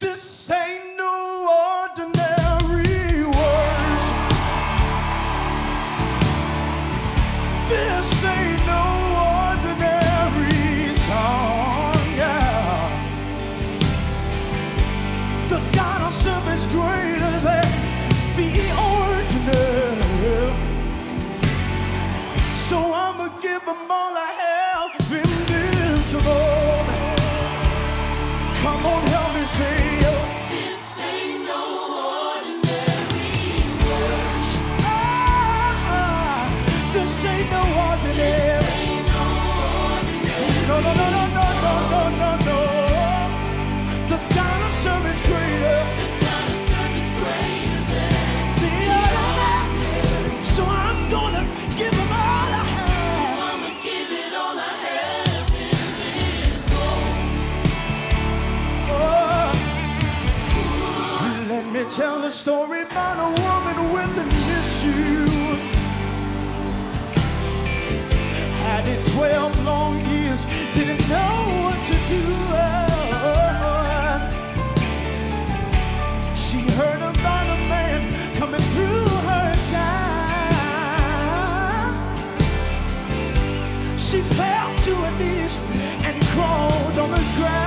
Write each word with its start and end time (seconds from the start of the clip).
This 0.00 0.50
ain't 0.50 0.83
story 62.34 62.82
about 62.82 63.16
a 63.16 63.30
woman 63.42 63.92
with 63.92 64.18
an 64.18 64.28
issue. 64.58 65.24
Had 68.64 68.88
it 68.88 69.06
12 69.12 69.64
long 69.64 70.04
years, 70.06 70.44
didn't 70.72 71.08
know 71.08 71.62
what 71.62 71.80
to 71.84 71.94
do. 72.08 72.24
She 76.34 76.58
heard 76.74 77.02
about 77.02 77.46
a 77.56 77.58
man 77.70 78.12
coming 78.34 78.64
through 78.72 79.06
her 79.28 79.54
time. 79.70 80.34
She 83.96 84.20
fell 84.22 84.74
to 84.74 84.94
her 85.04 85.12
knees 85.18 85.58
and 86.02 86.20
crawled 86.32 86.98
on 86.98 87.10
the 87.12 87.24
ground. 87.36 87.63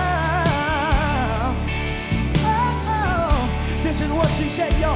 She 4.38 4.48
said, 4.48 4.72
yo. 4.80 4.94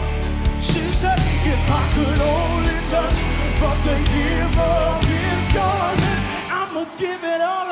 She 0.59 0.83
said, 1.01 1.17
if 1.17 1.71
I 1.71 1.83
could 1.95 2.21
only 2.21 2.77
touch 2.93 3.17
but 3.59 3.77
the 3.85 3.97
hem 4.13 4.53
of 4.59 5.03
his 5.03 5.43
garment, 5.53 6.21
I'ma 6.59 6.85
give 6.95 7.23
it 7.23 7.41
all 7.41 7.70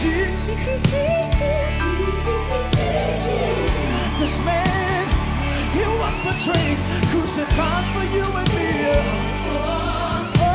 This 4.20 4.40
man, 4.46 5.08
he 5.74 5.80
the 6.24 6.32
train, 6.44 6.76
crucified 7.10 7.84
for 7.92 8.04
you 8.16 8.24
and 8.24 8.48
me. 8.56 8.70
Oh, 10.40 10.52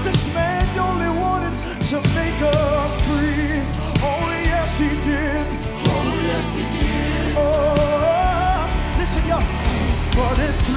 this 0.04 0.28
man 0.34 0.78
only 0.78 1.08
wanted 1.18 1.54
to 1.88 1.96
make 2.14 2.42
us 2.42 2.94
free. 3.08 3.64
Oh, 4.04 4.28
yes, 4.44 4.78
he 4.78 4.88
did. 4.88 5.46
Oh, 5.88 6.12
yes, 6.28 6.46
he 6.56 6.64
did. 6.78 7.36
Oh, 7.38 8.68
listen, 8.98 9.24
y'all. 9.26 9.44
But 10.14 10.38
in 10.40 10.67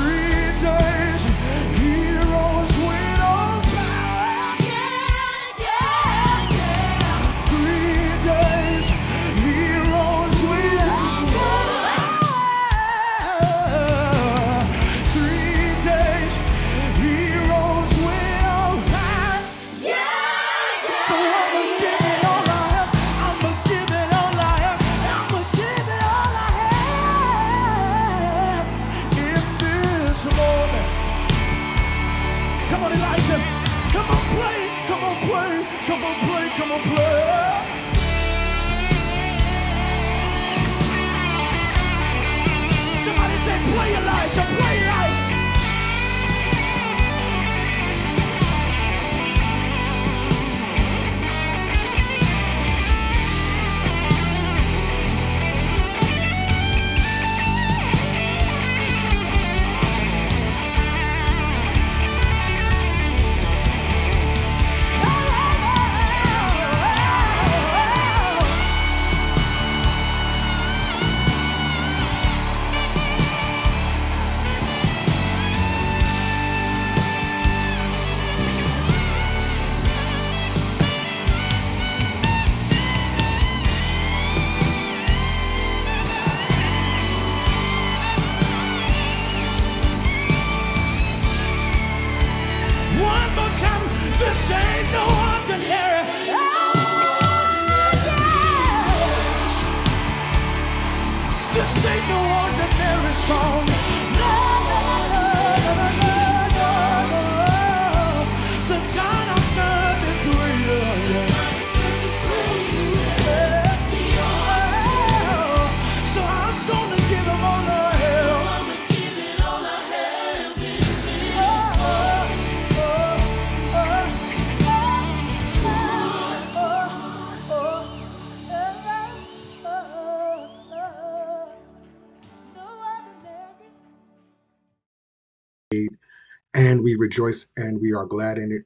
rejoice 137.11 137.47
and 137.57 137.81
we 137.81 137.93
are 137.93 138.05
glad 138.05 138.37
in 138.37 138.53
it. 138.53 138.63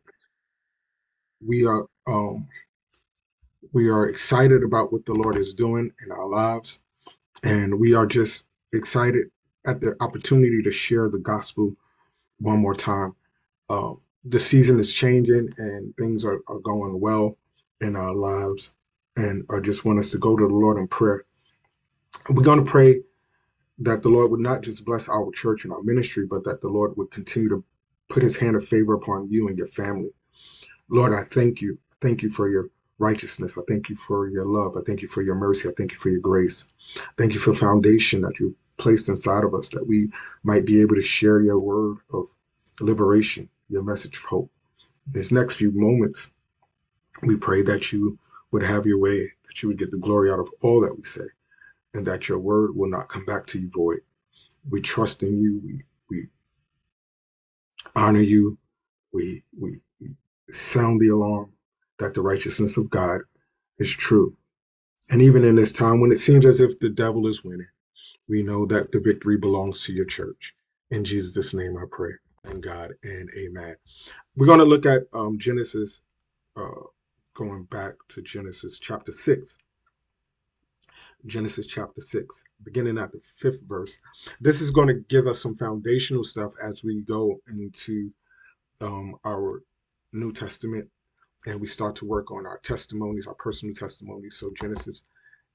We 1.46 1.66
are 1.66 1.86
um 2.08 2.48
we 3.74 3.90
are 3.90 4.08
excited 4.08 4.64
about 4.64 4.94
what 4.94 5.06
the 5.06 5.14
Lord 5.14 5.36
is 5.36 5.56
doing 5.56 5.92
in 6.06 6.12
our 6.12 6.28
lives, 6.28 6.80
and 7.44 7.80
we 7.80 7.96
are 7.96 8.06
just 8.06 8.48
excited 8.74 9.26
at 9.66 9.82
the 9.82 9.96
opportunity 10.00 10.62
to 10.62 10.72
share 10.72 11.10
the 11.10 11.20
gospel 11.20 11.74
one 12.40 12.60
more 12.60 12.76
time. 12.76 13.16
Um, 13.70 13.98
the 14.24 14.40
season 14.40 14.80
is 14.80 14.94
changing 14.94 15.50
and 15.58 15.96
things 15.98 16.24
are, 16.24 16.40
are 16.48 16.60
going 16.60 17.00
well 17.02 17.38
in 17.82 17.96
our 17.96 18.14
lives, 18.14 18.72
and 19.18 19.44
I 19.50 19.60
just 19.60 19.86
want 19.86 19.98
us 20.00 20.12
to 20.12 20.20
go 20.20 20.38
to 20.38 20.48
the 20.48 20.54
Lord 20.54 20.78
in 20.78 20.88
prayer. 20.88 21.26
We're 22.30 22.44
going 22.44 22.64
to 22.64 22.72
pray 22.72 23.02
that 23.80 24.04
the 24.04 24.10
Lord 24.10 24.30
would 24.32 24.40
not 24.40 24.62
just 24.62 24.86
bless 24.86 25.10
our 25.10 25.32
church 25.32 25.66
and 25.66 25.74
our 25.74 25.82
ministry, 25.82 26.28
but 26.28 26.44
that 26.44 26.62
the 26.62 26.70
Lord 26.70 26.96
would 26.96 27.12
continue 27.12 27.50
to 27.50 27.64
put 28.10 28.24
his 28.24 28.38
hand 28.38 28.56
of 28.56 28.66
favor 28.66 28.94
upon 28.94 29.30
you 29.30 29.48
and 29.48 29.58
your 29.58 29.68
family. 29.68 30.12
Lord, 30.90 31.14
I 31.14 31.22
thank 31.24 31.62
you. 31.62 31.78
Thank 32.02 32.22
you 32.22 32.30
for 32.30 32.50
your 32.50 32.70
righteousness. 33.00 33.58
I 33.58 33.62
thank 33.68 33.90
you 33.90 33.96
for 33.96 34.28
your 34.30 34.46
love. 34.46 34.78
I 34.78 34.82
thank 34.86 35.02
you 35.02 35.08
for 35.08 35.22
your 35.22 35.36
mercy. 35.36 35.68
I 35.70 35.72
thank 35.78 35.92
you 35.92 35.98
for 35.98 36.10
your 36.10 36.22
grace. 36.22 36.66
Thank 37.18 37.34
you 37.34 37.40
for 37.40 37.52
the 37.52 37.60
foundation 37.60 38.22
that 38.22 38.40
you 38.40 38.56
placed 38.78 39.10
inside 39.10 39.44
of 39.44 39.54
us 39.54 39.70
that 39.70 39.88
we 39.88 40.10
might 40.44 40.66
be 40.66 40.82
able 40.82 40.96
to 40.96 41.02
share 41.02 41.42
your 41.42 41.60
word 41.60 41.98
of 42.14 42.28
liberation, 42.80 43.50
your 43.70 43.84
message 43.84 44.18
of 44.18 44.24
hope. 44.24 44.52
In 45.08 45.14
these 45.14 45.32
next 45.32 45.56
few 45.56 45.72
moments, 45.72 46.30
we 47.24 47.38
pray 47.38 47.62
that 47.64 47.92
you 47.92 48.18
would 48.52 48.64
have 48.64 48.86
your 48.86 49.00
way, 49.00 49.32
that 49.48 49.62
you 49.62 49.70
would 49.70 49.78
get 49.80 49.92
the 49.92 49.98
glory 49.98 50.30
out 50.32 50.40
of 50.40 50.50
all 50.62 50.82
that 50.82 50.96
we 50.98 51.04
say, 51.04 51.26
and 51.94 52.06
that 52.08 52.30
your 52.30 52.40
word 52.40 52.76
will 52.76 52.90
not 52.90 53.10
come 53.10 53.26
back 53.26 53.46
to 53.48 53.60
you 53.60 53.70
void. 53.70 54.00
We 54.70 54.82
trust 54.82 55.24
in 55.24 55.40
you. 55.40 55.62
We 55.64 55.82
we 56.10 56.28
honor 57.96 58.22
you. 58.22 58.58
We 59.14 59.44
we, 59.60 59.82
sound 60.50 61.02
the 61.02 61.10
alarm 61.10 61.52
that 62.00 62.14
the 62.14 62.22
righteousness 62.22 62.78
of 62.78 62.90
God 62.90 63.22
is 63.80 63.92
true. 63.92 64.36
And 65.12 65.22
even 65.22 65.44
in 65.44 65.56
this 65.56 65.72
time 65.72 66.00
when 66.00 66.12
it 66.12 66.18
seems 66.18 66.46
as 66.46 66.62
if 66.62 66.80
the 66.80 66.90
devil 66.90 67.28
is 67.28 67.44
winning, 67.44 67.68
we 68.28 68.44
know 68.44 68.66
that 68.68 68.92
the 68.92 69.00
victory 69.00 69.38
belongs 69.38 69.84
to 69.86 69.94
your 69.94 70.06
church. 70.06 70.56
In 70.92 71.04
Jesus' 71.04 71.54
name 71.54 71.78
I 71.78 71.86
pray. 71.92 72.12
Thank 72.44 72.64
God 72.64 72.94
and 73.04 73.30
amen. 73.38 73.76
We're 74.36 74.48
going 74.48 74.60
to 74.60 74.66
look 74.66 74.86
at 74.86 75.04
um, 75.14 75.40
Genesis, 75.40 76.02
uh, 76.56 76.84
going 77.36 77.66
back 77.66 77.96
to 78.10 78.22
Genesis 78.22 78.80
chapter 78.80 79.12
6. 79.12 79.58
Genesis 81.26 81.66
chapter 81.66 82.02
6, 82.02 82.44
beginning 82.64 82.98
at 83.00 83.12
the 83.12 83.20
fifth 83.20 83.62
verse. 83.68 83.98
This 84.40 84.62
is 84.62 84.70
going 84.70 84.88
to 84.88 85.04
give 85.10 85.26
us 85.26 85.42
some 85.42 85.56
foundational 85.56 86.24
stuff 86.24 86.54
as 86.64 86.84
we 86.84 87.02
go 87.02 87.42
into 87.48 88.12
um, 88.82 89.16
our 89.26 89.64
New 90.14 90.32
Testament 90.32 90.90
and 91.48 91.60
we 91.60 91.68
start 91.68 91.96
to 91.98 92.06
work 92.06 92.32
on 92.32 92.46
our 92.46 92.60
testimonies, 92.60 93.28
our 93.28 93.34
personal 93.36 93.74
testimonies. 93.74 94.36
So, 94.36 94.52
Genesis 94.52 95.04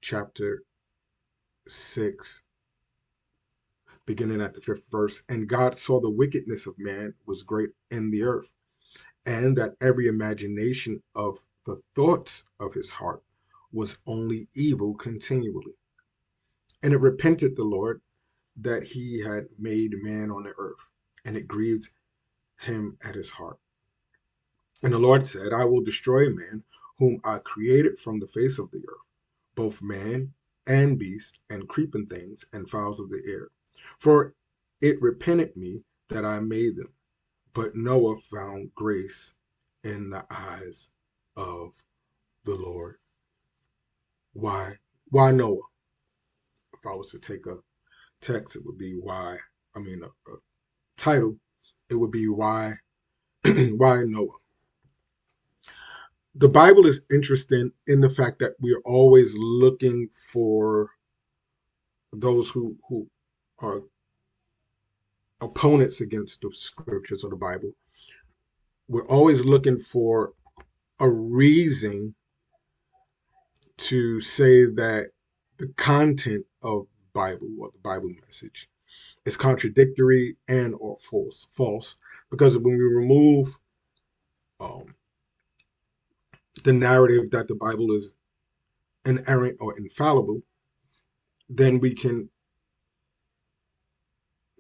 chapter 0.01 0.63
6, 1.69 2.43
beginning 4.07 4.41
at 4.41 4.55
the 4.55 4.61
fifth 4.61 4.91
verse. 4.91 5.23
And 5.29 5.49
God 5.49 5.77
saw 5.77 6.01
the 6.01 6.11
wickedness 6.11 6.67
of 6.67 6.79
man 6.79 7.15
was 7.27 7.43
great 7.45 7.71
in 7.91 8.11
the 8.11 8.25
earth, 8.25 8.55
and 9.25 9.57
that 9.57 9.77
every 9.81 10.09
imagination 10.09 11.03
of 11.15 11.39
the 11.65 11.81
thoughts 11.95 12.45
of 12.59 12.75
his 12.75 12.91
heart 12.91 13.23
was 13.73 13.99
only 14.07 14.49
evil 14.55 14.95
continually. 14.95 15.75
And 16.83 16.93
it 16.93 16.99
repented 16.99 17.57
the 17.57 17.65
Lord 17.65 18.01
that 18.57 18.83
he 18.83 19.21
had 19.21 19.49
made 19.59 20.03
man 20.03 20.31
on 20.31 20.45
the 20.45 20.55
earth, 20.59 20.91
and 21.25 21.37
it 21.37 21.49
grieved 21.49 21.89
him 22.61 22.99
at 23.05 23.15
his 23.15 23.31
heart. 23.31 23.59
And 24.83 24.93
the 24.93 24.99
Lord 24.99 25.27
said, 25.27 25.53
I 25.53 25.65
will 25.65 25.83
destroy 25.83 26.31
man, 26.31 26.65
whom 26.99 27.21
I 27.25 27.39
created 27.39 27.99
from 27.99 28.19
the 28.19 28.29
face 28.29 28.59
of 28.59 28.71
the 28.71 28.85
earth, 28.89 29.07
both 29.55 29.83
man 29.83 30.35
and 30.67 30.99
beast, 30.99 31.41
and 31.49 31.69
creeping 31.69 32.07
things, 32.07 32.45
and 32.53 32.69
fowls 32.69 33.01
of 33.01 33.11
the 33.11 33.23
air. 33.27 33.49
For 33.99 34.35
it 34.81 35.01
repented 35.01 35.57
me 35.57 35.85
that 36.09 36.25
I 36.25 36.41
made 36.41 36.77
them. 36.77 36.93
But 37.53 37.75
Noah 37.75 38.19
found 38.21 38.75
grace 38.75 39.35
in 39.85 40.11
the 40.11 40.25
eyes 40.31 40.91
of 41.37 41.73
the 42.45 42.55
Lord. 42.55 42.99
Why? 44.33 44.73
Why 45.09 45.31
Noah? 45.33 45.59
If 46.75 46.87
I 46.87 46.95
was 46.95 47.11
to 47.11 47.19
take 47.19 47.47
a 47.47 47.57
text, 48.21 48.57
it 48.57 48.63
would 48.65 48.79
be 48.79 48.95
why. 48.95 49.37
I 49.75 49.81
mean, 49.81 50.03
a, 50.03 50.31
a 50.31 50.37
title, 50.97 51.37
it 51.89 51.95
would 51.95 52.11
be 52.11 52.29
why. 52.29 52.75
why 53.45 54.03
Noah? 54.07 54.29
The 56.37 56.49
Bible 56.49 56.87
is 56.87 57.03
interesting 57.13 57.73
in 57.89 58.01
the 58.01 58.11
fact 58.11 58.39
that 58.39 58.55
we 58.61 58.73
are 58.73 58.83
always 58.85 59.37
looking 59.37 60.09
for 60.33 60.91
those 62.13 62.49
who 62.49 62.77
who 62.89 63.09
are 63.59 63.83
opponents 65.41 66.01
against 66.01 66.41
the 66.43 66.51
scriptures 66.53 67.25
or 67.25 67.31
the 67.31 67.37
Bible. 67.37 67.73
We're 68.89 69.07
always 69.07 69.45
looking 69.45 69.79
for 69.79 70.33
a 71.01 71.09
reason 71.09 72.15
to 73.81 74.21
say 74.21 74.67
that 74.67 75.09
the 75.59 75.69
content 75.77 76.45
of 76.63 76.87
Bible 77.15 77.49
or 77.59 77.71
the 77.73 77.79
Bible 77.79 78.11
message 78.27 78.69
is 79.25 79.37
contradictory 79.37 80.37
and 80.49 80.75
or 80.79 80.99
false. 81.11 81.47
False, 81.51 81.97
because 82.31 82.59
when 82.59 82.77
we 82.77 82.85
remove 82.85 83.59
um, 84.61 84.85
the 86.65 86.73
narrative 86.73 87.31
that 87.31 87.49
the 87.49 87.55
Bible 87.55 87.93
is 87.93 88.17
inerrant 89.07 89.57
or 89.61 89.77
infallible, 89.79 90.43
then 91.49 91.81
we 91.81 91.95
can 91.95 92.29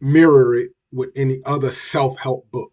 mirror 0.01 0.55
it 0.55 0.71
with 0.93 1.11
any 1.15 1.41
other 1.45 1.71
self-help 1.71 2.51
book. 2.51 2.73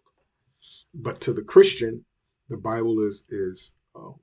But 0.94 1.20
to 1.22 1.34
the 1.34 1.42
Christian, 1.42 2.04
the 2.48 2.56
Bible 2.56 3.06
is 3.06 3.24
is 3.28 3.74
um, 3.94 4.14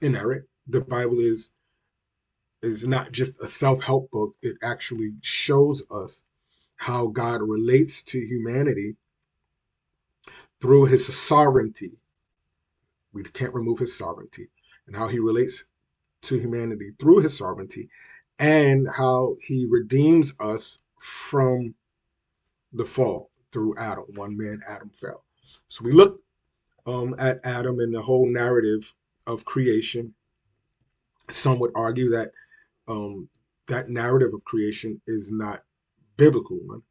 inerrant. 0.00 0.44
The 0.66 0.80
Bible 0.80 1.20
is 1.20 1.50
is 2.62 2.86
not 2.86 3.12
just 3.12 3.40
a 3.40 3.46
self-help 3.46 4.10
book. 4.10 4.34
It 4.42 4.56
actually 4.62 5.12
shows 5.20 5.84
us 5.90 6.24
how 6.76 7.08
God 7.08 7.40
relates 7.42 8.02
to 8.04 8.18
humanity 8.18 8.96
through 10.60 10.86
his 10.86 11.06
sovereignty. 11.16 12.00
We 13.12 13.22
can't 13.22 13.54
remove 13.54 13.78
his 13.78 13.96
sovereignty, 13.96 14.48
and 14.86 14.96
how 14.96 15.06
he 15.06 15.18
relates 15.18 15.64
to 16.22 16.38
humanity 16.38 16.92
through 16.98 17.20
his 17.20 17.36
sovereignty, 17.36 17.88
and 18.38 18.88
how 18.88 19.36
he 19.40 19.66
redeems 19.66 20.34
us 20.40 20.80
from 20.98 21.74
the 22.72 22.84
fall 22.84 23.30
through 23.52 23.76
Adam. 23.78 24.04
One 24.14 24.36
man, 24.36 24.60
Adam 24.68 24.90
fell. 25.00 25.24
So 25.68 25.84
we 25.84 25.92
look 25.92 26.20
um, 26.86 27.14
at 27.18 27.40
Adam 27.44 27.80
and 27.80 27.94
the 27.94 28.02
whole 28.02 28.26
narrative 28.26 28.92
of 29.26 29.44
creation. 29.44 30.14
Some 31.30 31.58
would 31.58 31.72
argue 31.74 32.10
that 32.10 32.30
um, 32.88 33.28
that 33.66 33.88
narrative 33.88 34.32
of 34.32 34.44
creation 34.44 35.00
is 35.06 35.32
not 35.32 35.60
biblical 36.16 36.58
one. 36.64 36.82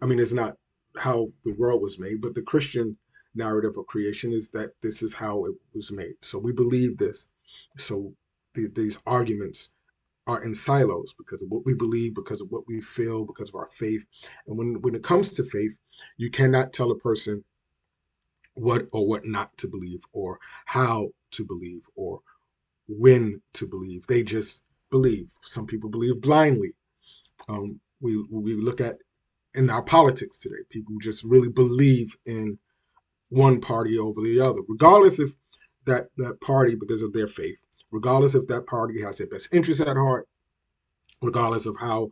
I 0.00 0.06
mean, 0.06 0.20
it's 0.20 0.32
not 0.32 0.56
how 0.96 1.32
the 1.44 1.54
world 1.54 1.82
was 1.82 1.98
made, 1.98 2.20
but 2.20 2.34
the 2.34 2.42
Christian 2.42 2.96
narrative 3.34 3.76
of 3.76 3.86
creation 3.86 4.32
is 4.32 4.50
that 4.50 4.70
this 4.82 5.02
is 5.02 5.12
how 5.12 5.44
it 5.44 5.54
was 5.74 5.92
made. 5.92 6.14
So 6.22 6.38
we 6.38 6.52
believe 6.52 6.96
this. 6.96 7.28
So 7.76 8.14
th- 8.54 8.74
these 8.74 8.98
arguments 9.06 9.70
are 10.26 10.42
in 10.42 10.54
silos 10.54 11.14
because 11.18 11.42
of 11.42 11.48
what 11.48 11.64
we 11.64 11.74
believe, 11.74 12.14
because 12.14 12.40
of 12.40 12.50
what 12.50 12.66
we 12.66 12.80
feel, 12.80 13.24
because 13.24 13.48
of 13.48 13.54
our 13.54 13.70
faith. 13.72 14.04
And 14.46 14.56
when, 14.56 14.80
when 14.82 14.94
it 14.94 15.02
comes 15.02 15.30
to 15.34 15.44
faith, 15.44 15.76
you 16.16 16.30
cannot 16.30 16.72
tell 16.72 16.90
a 16.90 16.98
person 16.98 17.44
what 18.54 18.86
or 18.92 19.06
what 19.06 19.26
not 19.26 19.56
to 19.58 19.68
believe 19.68 20.02
or 20.12 20.38
how 20.66 21.08
to 21.32 21.44
believe 21.44 21.82
or 21.96 22.20
when 22.88 23.40
to 23.54 23.66
believe. 23.66 24.06
They 24.06 24.22
just 24.22 24.64
believe. 24.90 25.26
Some 25.42 25.66
people 25.66 25.90
believe 25.90 26.20
blindly. 26.20 26.72
Um, 27.48 27.80
we 28.00 28.24
we 28.30 28.54
look 28.54 28.80
at 28.80 28.96
in 29.54 29.70
our 29.70 29.82
politics 29.82 30.38
today, 30.38 30.62
people 30.70 30.94
just 31.00 31.24
really 31.24 31.50
believe 31.50 32.16
in 32.26 32.58
one 33.30 33.60
party 33.60 33.98
over 33.98 34.20
the 34.20 34.40
other, 34.40 34.60
regardless 34.68 35.20
if 35.20 35.30
that 35.86 36.08
that 36.18 36.40
party 36.40 36.74
because 36.76 37.02
of 37.02 37.12
their 37.12 37.28
faith 37.28 37.62
regardless 37.90 38.34
if 38.34 38.46
that 38.48 38.66
party 38.66 39.02
has 39.02 39.18
their 39.18 39.26
best 39.26 39.52
interests 39.54 39.82
at 39.84 39.96
heart, 39.96 40.28
regardless 41.22 41.66
of 41.66 41.76
how 41.78 42.08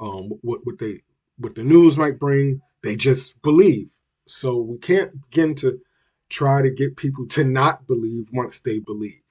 um, 0.00 0.30
what 0.42 0.60
what 0.64 0.78
they 0.78 1.00
what 1.38 1.54
the 1.54 1.64
news 1.64 1.96
might 1.96 2.18
bring, 2.18 2.60
they 2.82 2.96
just 2.96 3.40
believe. 3.42 3.90
So 4.26 4.58
we 4.58 4.78
can't 4.78 5.10
begin 5.30 5.54
to 5.56 5.78
try 6.32 6.62
to 6.62 6.70
get 6.70 6.96
people 6.96 7.26
to 7.28 7.44
not 7.44 7.86
believe 7.86 8.26
once 8.32 8.60
they 8.60 8.80
believe. 8.80 9.22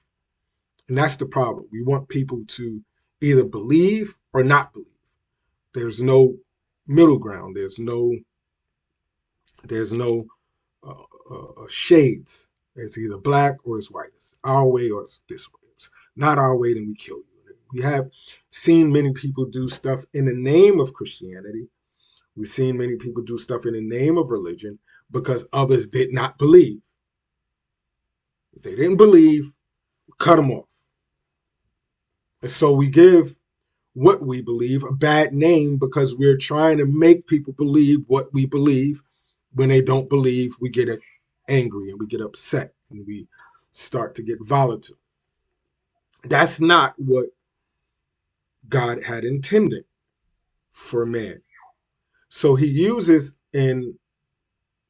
And 0.88 0.96
that's 0.96 1.16
the 1.16 1.26
problem. 1.26 1.66
We 1.72 1.82
want 1.82 2.08
people 2.08 2.44
to 2.46 2.80
either 3.20 3.44
believe 3.44 4.16
or 4.32 4.44
not 4.44 4.72
believe. 4.72 4.86
There's 5.74 6.00
no 6.00 6.36
middle 6.86 7.18
ground. 7.18 7.56
There's 7.56 7.78
no 7.78 8.14
there's 9.64 9.92
no 9.92 10.26
uh, 10.86 11.02
uh, 11.30 11.66
shades. 11.68 12.50
It's 12.74 12.98
either 12.98 13.18
black 13.18 13.56
or 13.64 13.78
it's 13.78 13.90
white. 13.90 14.10
It's 14.14 14.38
our 14.44 14.66
way 14.66 14.90
or 14.90 15.02
it's 15.02 15.22
this 15.28 15.48
way 15.50 15.60
It's 15.74 15.90
not 16.16 16.38
our 16.38 16.56
way, 16.56 16.74
then 16.74 16.86
we 16.86 16.94
kill 16.94 17.18
you. 17.18 17.24
We 17.72 17.80
have 17.82 18.10
seen 18.50 18.92
many 18.92 19.12
people 19.12 19.46
do 19.46 19.68
stuff 19.68 20.04
in 20.14 20.26
the 20.26 20.34
name 20.34 20.78
of 20.80 20.92
Christianity. 20.92 21.68
We've 22.36 22.48
seen 22.48 22.76
many 22.76 22.96
people 22.96 23.22
do 23.22 23.38
stuff 23.38 23.66
in 23.66 23.74
the 23.74 23.80
name 23.80 24.18
of 24.18 24.30
religion 24.30 24.78
because 25.10 25.46
others 25.52 25.88
did 25.88 26.12
not 26.12 26.38
believe. 26.38 26.82
If 28.54 28.62
they 28.62 28.74
didn't 28.74 28.96
believe, 28.96 29.52
cut 30.18 30.36
them 30.36 30.50
off. 30.50 30.68
And 32.42 32.50
so 32.50 32.72
we 32.72 32.88
give 32.88 33.36
what 33.94 34.22
we 34.22 34.42
believe 34.42 34.82
a 34.84 34.92
bad 34.92 35.32
name 35.32 35.78
because 35.78 36.16
we're 36.16 36.36
trying 36.36 36.78
to 36.78 36.86
make 36.86 37.26
people 37.26 37.52
believe 37.52 38.00
what 38.06 38.32
we 38.32 38.46
believe. 38.46 39.02
When 39.54 39.68
they 39.68 39.82
don't 39.82 40.08
believe, 40.08 40.54
we 40.60 40.70
get 40.70 40.88
angry 41.48 41.90
and 41.90 42.00
we 42.00 42.06
get 42.06 42.22
upset 42.22 42.72
and 42.90 43.06
we 43.06 43.28
start 43.72 44.14
to 44.14 44.22
get 44.22 44.38
volatile. 44.40 44.96
That's 46.24 46.60
not 46.60 46.94
what 46.96 47.26
God 48.68 49.02
had 49.02 49.24
intended 49.24 49.84
for 50.70 51.04
man. 51.04 51.42
So 52.28 52.54
he 52.54 52.66
uses 52.66 53.34
in 53.52 53.98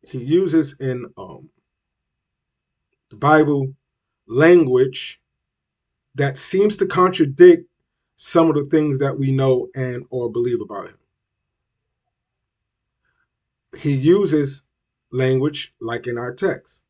he 0.06 0.18
uses 0.18 0.74
in 0.80 1.12
um, 1.16 1.48
Bible 3.16 3.74
language 4.26 5.20
that 6.14 6.38
seems 6.38 6.76
to 6.78 6.86
contradict 6.86 7.68
some 8.16 8.48
of 8.48 8.56
the 8.56 8.64
things 8.64 8.98
that 8.98 9.18
we 9.18 9.32
know 9.32 9.68
and 9.74 10.04
or 10.10 10.30
believe 10.30 10.60
about 10.60 10.88
him. 10.88 10.98
He 13.76 13.94
uses 13.94 14.64
language 15.10 15.74
like 15.80 16.06
in 16.06 16.18
our 16.18 16.32
text, 16.32 16.84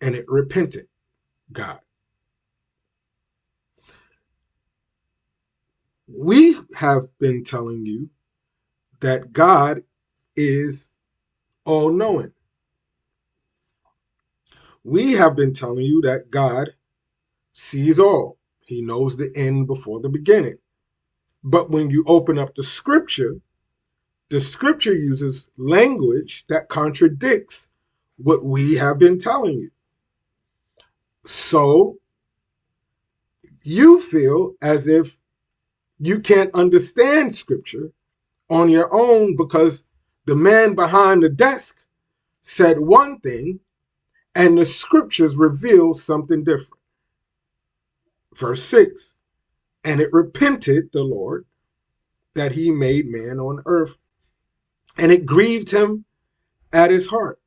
and 0.00 0.14
it 0.14 0.24
repented 0.28 0.86
God. 1.52 1.80
we 6.08 6.56
have 6.76 7.06
been 7.18 7.44
telling 7.44 7.86
you 7.86 8.08
that 9.00 9.32
God 9.32 9.82
is 10.36 10.90
all 11.64 11.90
knowing. 11.90 12.32
We 14.84 15.12
have 15.12 15.36
been 15.36 15.52
telling 15.52 15.84
you 15.84 16.00
that 16.02 16.30
God 16.30 16.70
sees 17.52 17.98
all, 17.98 18.38
He 18.60 18.82
knows 18.82 19.16
the 19.16 19.32
end 19.36 19.66
before 19.66 20.00
the 20.00 20.08
beginning. 20.08 20.56
But 21.44 21.70
when 21.70 21.90
you 21.90 22.04
open 22.06 22.38
up 22.38 22.54
the 22.54 22.62
scripture, 22.62 23.40
the 24.30 24.40
scripture 24.40 24.94
uses 24.94 25.50
language 25.56 26.44
that 26.48 26.68
contradicts 26.68 27.70
what 28.16 28.44
we 28.44 28.76
have 28.76 28.98
been 28.98 29.18
telling 29.18 29.58
you. 29.58 29.70
So 31.24 31.98
you 33.62 34.00
feel 34.00 34.54
as 34.62 34.88
if 34.88 35.18
you 35.98 36.18
can't 36.20 36.54
understand 36.54 37.34
scripture 37.34 37.92
on 38.50 38.68
your 38.68 38.88
own 38.92 39.36
because 39.36 39.84
the 40.26 40.36
man 40.36 40.74
behind 40.74 41.22
the 41.22 41.28
desk 41.28 41.78
said 42.40 42.78
one 42.78 43.20
thing 43.20 43.60
and 44.34 44.56
the 44.56 44.64
scriptures 44.64 45.36
reveal 45.36 45.94
something 45.94 46.44
different. 46.44 46.82
Verse 48.34 48.64
6 48.64 49.16
And 49.84 50.00
it 50.00 50.12
repented 50.12 50.90
the 50.92 51.04
Lord 51.04 51.46
that 52.34 52.52
he 52.52 52.70
made 52.70 53.06
man 53.06 53.38
on 53.38 53.60
earth, 53.66 53.96
and 54.96 55.12
it 55.12 55.26
grieved 55.26 55.70
him 55.70 56.04
at 56.72 56.90
his 56.90 57.08
heart. 57.08 57.38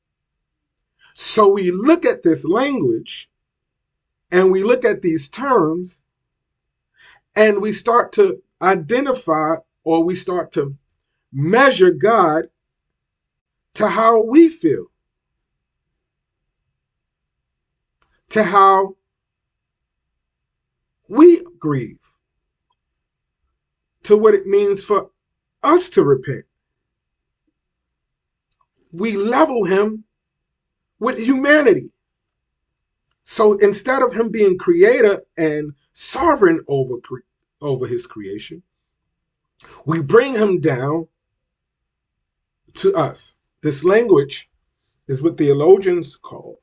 So 1.16 1.48
we 1.48 1.72
look 1.72 2.06
at 2.06 2.24
this 2.24 2.46
language 2.46 3.30
and 4.32 4.52
we 4.52 4.64
look 4.64 4.84
at 4.84 5.02
these 5.02 5.30
terms 5.30 6.02
and 7.36 7.62
we 7.62 7.72
start 7.72 8.12
to 8.14 8.42
identify 8.62 9.56
or 9.84 10.04
we 10.04 10.14
start 10.16 10.52
to 10.54 10.76
measure 11.32 11.92
God 11.92 12.50
to 13.76 13.88
how 13.88 14.24
we 14.24 14.50
feel, 14.50 14.88
to 18.30 18.44
how 18.44 18.96
we 21.08 21.44
grieve, 21.60 22.00
to 24.04 24.18
what 24.18 24.34
it 24.34 24.46
means 24.46 24.84
for 24.84 25.10
us 25.64 25.90
to 25.90 26.04
repent. 26.04 26.46
We 28.92 29.18
level 29.18 29.66
him 29.66 30.04
with 31.00 31.20
humanity. 31.20 31.92
So 33.24 33.54
instead 33.54 34.02
of 34.02 34.14
him 34.14 34.30
being 34.30 34.58
creator 34.58 35.22
and 35.38 35.74
sovereign 35.96 36.64
over 36.68 37.00
over 37.62 37.88
his 37.88 38.06
creation. 38.06 38.62
We 39.86 40.02
bring 40.02 40.36
him 40.36 40.60
down 40.60 41.08
to 42.76 42.94
us. 42.94 43.38
This 43.62 43.84
language 43.84 44.50
is 45.08 45.22
what 45.22 45.38
theologians 45.38 46.16
call 46.16 46.60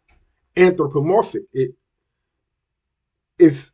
anthropomorphic. 0.57 1.45
It 1.53 1.73
is 3.39 3.73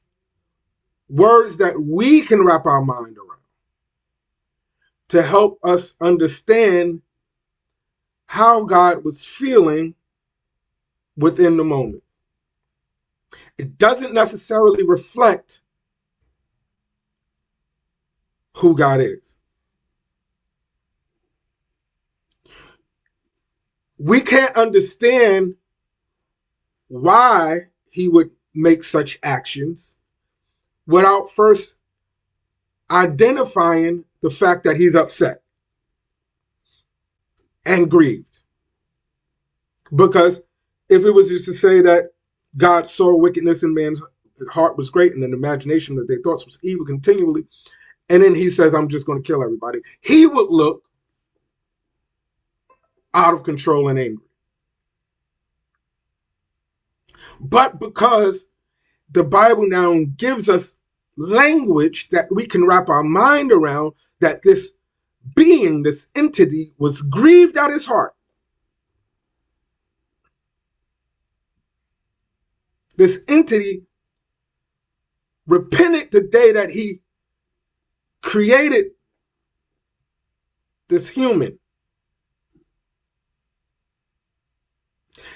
words 1.09 1.59
that 1.59 1.81
we 1.81 2.23
can 2.23 2.45
wrap 2.45 2.67
our 2.67 2.85
mind 2.85 3.17
around 3.19 3.41
to 5.09 5.23
help 5.23 5.59
us 5.65 5.95
understand 6.01 7.03
how 8.27 8.65
God 8.65 9.05
was 9.05 9.25
feeling 9.25 9.95
within 11.17 11.57
the 11.57 11.65
moment. 11.65 12.03
It 13.59 13.79
doesn't 13.79 14.15
necessarily 14.15 14.85
reflect 14.85 15.63
who 18.59 18.77
God 18.77 19.01
is. 19.01 19.39
We 23.99 24.21
can't 24.21 24.57
understand 24.57 25.57
why 26.89 27.61
he 27.91 28.09
would 28.09 28.31
make 28.55 28.83
such 28.83 29.19
actions 29.23 29.97
without 30.87 31.31
first 31.31 31.79
identifying 32.91 34.05
the 34.21 34.31
fact 34.31 34.65
that 34.65 34.77
he's 34.77 34.95
upset 34.95 35.43
and 37.65 37.91
grieved. 37.91 38.41
Because 39.95 40.43
if 40.89 41.05
it 41.05 41.11
was 41.11 41.29
just 41.29 41.45
to 41.45 41.53
say 41.53 41.81
that 41.83 42.11
God 42.57 42.87
saw 42.87 43.15
wickedness 43.15 43.63
in 43.63 43.75
man's 43.75 44.01
heart 44.51 44.77
was 44.77 44.91
great 44.91 45.13
and 45.13 45.23
an 45.23 45.35
imagination 45.35 45.97
that 45.97 46.09
their 46.09 46.21
thoughts 46.23 46.47
was 46.47 46.59
evil 46.63 46.87
continually, 46.87 47.45
and 48.09 48.23
then 48.23 48.35
he 48.35 48.49
says, 48.49 48.75
I'm 48.75 48.89
just 48.89 49.07
going 49.07 49.23
to 49.23 49.27
kill 49.27 49.43
everybody, 49.43 49.81
he 50.01 50.27
would 50.27 50.49
look 50.49 50.83
out 53.15 53.35
of 53.35 53.43
control 53.43 53.89
and 53.89 53.99
angry. 53.99 54.28
But 57.41 57.81
because 57.81 58.49
the 59.13 59.25
Bible 59.25 59.69
now 59.69 59.95
gives 60.17 60.49
us 60.49 60.77
language 61.17 62.11
that 62.11 62.27
we 62.31 62.47
can 62.47 62.67
wrap 62.67 62.89
our 62.89 63.05
mind 63.05 63.53
around, 63.53 63.95
that 64.21 64.43
this 64.43 64.75
being, 65.35 65.83
this 65.83 66.09
entity, 66.17 66.73
was 66.79 67.03
grieved 67.03 67.57
at 67.57 67.71
his 67.71 67.87
heart. 67.87 68.15
This 72.97 73.21
entity 73.29 73.85
repented 75.47 76.13
the 76.13 76.23
day 76.23 76.53
that 76.53 76.71
he 76.71 77.01
created 78.23 78.87
this 80.89 81.09
human. 81.09 81.59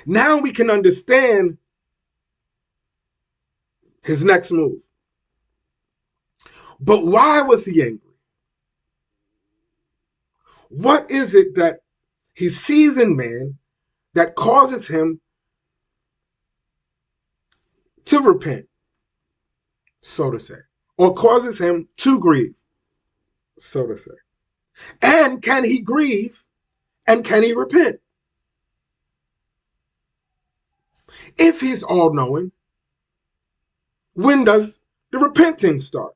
Now 0.06 0.38
we 0.40 0.52
can 0.52 0.70
understand 0.70 1.58
his 4.02 4.24
next 4.24 4.52
move. 4.52 4.80
But 6.80 7.04
why 7.04 7.42
was 7.42 7.64
he 7.64 7.80
angry? 7.82 8.00
What 10.68 11.10
is 11.10 11.34
it 11.34 11.54
that 11.54 11.80
he 12.34 12.48
sees 12.48 12.98
in 12.98 13.16
man 13.16 13.58
that 14.14 14.34
causes 14.34 14.88
him 14.88 15.20
to 18.06 18.20
repent, 18.20 18.66
so 20.00 20.30
to 20.30 20.40
say, 20.40 20.56
or 20.96 21.14
causes 21.14 21.58
him 21.58 21.88
to 21.98 22.18
grieve, 22.18 22.58
so 23.58 23.86
to 23.86 23.96
say? 23.96 24.12
And 25.00 25.42
can 25.42 25.64
he 25.64 25.82
grieve 25.82 26.42
and 27.06 27.24
can 27.24 27.42
he 27.42 27.52
repent? 27.52 28.00
If 31.38 31.60
he's 31.60 31.82
all 31.82 32.12
knowing, 32.12 32.50
when 34.14 34.44
does 34.44 34.80
the 35.10 35.18
repentance 35.18 35.84
start? 35.84 36.14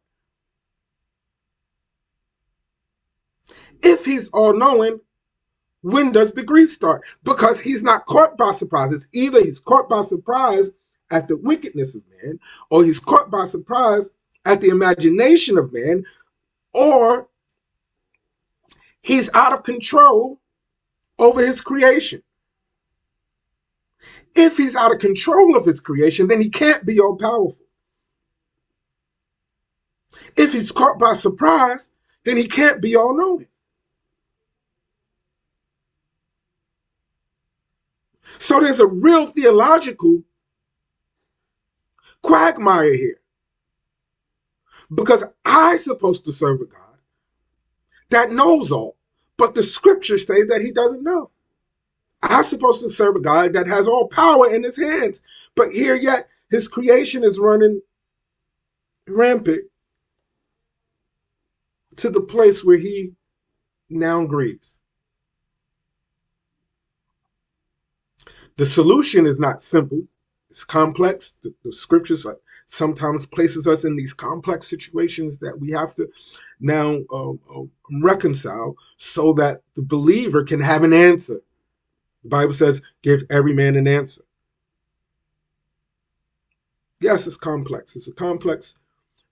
If 3.83 4.05
he's 4.05 4.29
all 4.31 4.57
knowing, 4.57 5.01
when 5.83 6.11
does 6.13 6.33
the 6.33 6.43
grief 6.43 6.71
start? 6.71 7.03
Because 7.23 7.61
he's 7.61 7.83
not 7.83 8.07
caught 8.07 8.37
by 8.37 8.53
surprise. 8.53 8.93
It's 8.93 9.09
either 9.13 9.41
he's 9.41 9.61
caught 9.61 9.89
by 9.89 10.01
surprise 10.01 10.71
at 11.11 11.29
the 11.29 11.37
wickedness 11.37 11.95
of 11.95 12.03
man, 12.23 12.41
or 12.71 12.85
he's 12.85 12.99
caught 12.99 13.31
by 13.31 13.45
surprise 13.45 14.11
at 14.45 14.61
the 14.61 14.69
imagination 14.69 15.59
of 15.59 15.73
man, 15.73 16.05
or 16.75 17.29
he's 19.03 19.33
out 19.35 19.53
of 19.53 19.63
control 19.63 20.41
over 21.19 21.41
his 21.41 21.61
creation. 21.61 22.23
If 24.35 24.57
he's 24.57 24.77
out 24.77 24.93
of 24.93 25.01
control 25.01 25.57
of 25.57 25.65
his 25.65 25.81
creation, 25.81 26.29
then 26.29 26.41
he 26.41 26.51
can't 26.51 26.85
be 26.85 27.01
all 27.01 27.17
powerful. 27.17 27.66
If 30.37 30.53
he's 30.53 30.73
caught 30.73 30.99
by 30.99 31.15
surprise, 31.15 31.93
then 32.25 32.37
he 32.37 32.47
can't 32.47 32.83
be 32.83 32.97
all 32.97 33.17
knowing. 33.17 33.49
So 38.39 38.61
there's 38.61 38.81
a 38.81 38.87
real 38.87 39.27
theological 39.27 40.23
quagmire 42.23 42.95
here. 42.95 43.21
Because 44.95 45.25
I'm 45.45 45.79
supposed 45.79 46.25
to 46.27 46.33
serve 46.33 46.61
a 46.61 46.67
God 46.67 46.99
that 48.11 48.31
knows 48.31 48.71
all, 48.73 48.97
but 49.37 49.55
the 49.55 49.63
scriptures 49.63 50.27
say 50.27 50.45
that 50.45 50.61
he 50.61 50.71
doesn't 50.71 51.03
know. 51.03 51.31
I'm 52.23 52.45
supposed 52.45 52.83
to 52.83 52.91
serve 52.91 53.17
a 53.17 53.21
God 53.21 53.53
that 53.55 53.67
has 53.67 53.89
all 53.89 54.09
power 54.09 54.53
in 54.53 54.63
his 54.63 54.77
hands, 54.77 55.23
but 55.55 55.73
here 55.73 55.95
yet 55.97 56.29
his 56.51 56.69
creation 56.69 57.25
is 57.25 57.39
running 57.39 57.81
rampant 59.09 59.65
to 61.97 62.11
the 62.11 62.21
place 62.21 62.65
where 62.65 62.79
he 62.79 63.13
now 63.89 64.25
grieves. 64.25 64.79
The 68.57 68.67
solution 68.67 69.27
is 69.27 69.39
not 69.39 69.61
simple. 69.61 70.07
It's 70.49 70.65
complex. 70.65 71.37
The, 71.43 71.55
the 71.65 71.73
scriptures 71.73 72.27
sometimes 72.67 73.27
places 73.27 73.67
us 73.67 73.85
in 73.85 73.97
these 73.97 74.13
complex 74.13 74.67
situations 74.67 75.39
that 75.39 75.59
we 75.61 75.71
have 75.73 75.95
to 75.95 76.09
now 76.61 77.01
uh, 77.11 77.31
uh, 77.31 77.65
reconcile 78.01 78.77
so 78.97 79.33
that 79.35 79.63
the 79.75 79.83
believer 79.83 80.43
can 80.43 80.61
have 80.61 80.83
an 80.83 80.93
answer. 80.93 81.41
The 82.23 82.29
Bible 82.29 82.53
says, 82.53 82.83
give 83.03 83.23
every 83.31 83.55
man 83.55 83.77
an 83.77 83.87
answer. 83.87 84.23
Yes, 87.01 87.27
it's 87.27 87.37
complex. 87.37 87.95
It's 87.95 88.09
a 88.09 88.13
complex 88.13 88.77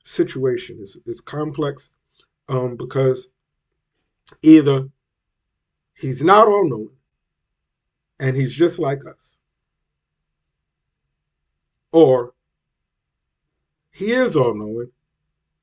situation. 0.04 0.78
It's, 0.80 0.96
it's 1.06 1.20
complex 1.20 1.92
um, 2.48 2.76
because 2.76 3.28
either 4.42 4.88
he's 5.94 6.22
not 6.22 6.46
all 6.46 6.68
knowing 6.68 6.96
and 8.20 8.36
he's 8.36 8.56
just 8.56 8.78
like 8.78 9.04
us. 9.06 9.38
Or 11.92 12.34
he 13.90 14.10
is 14.10 14.36
all 14.36 14.54
knowing, 14.54 14.90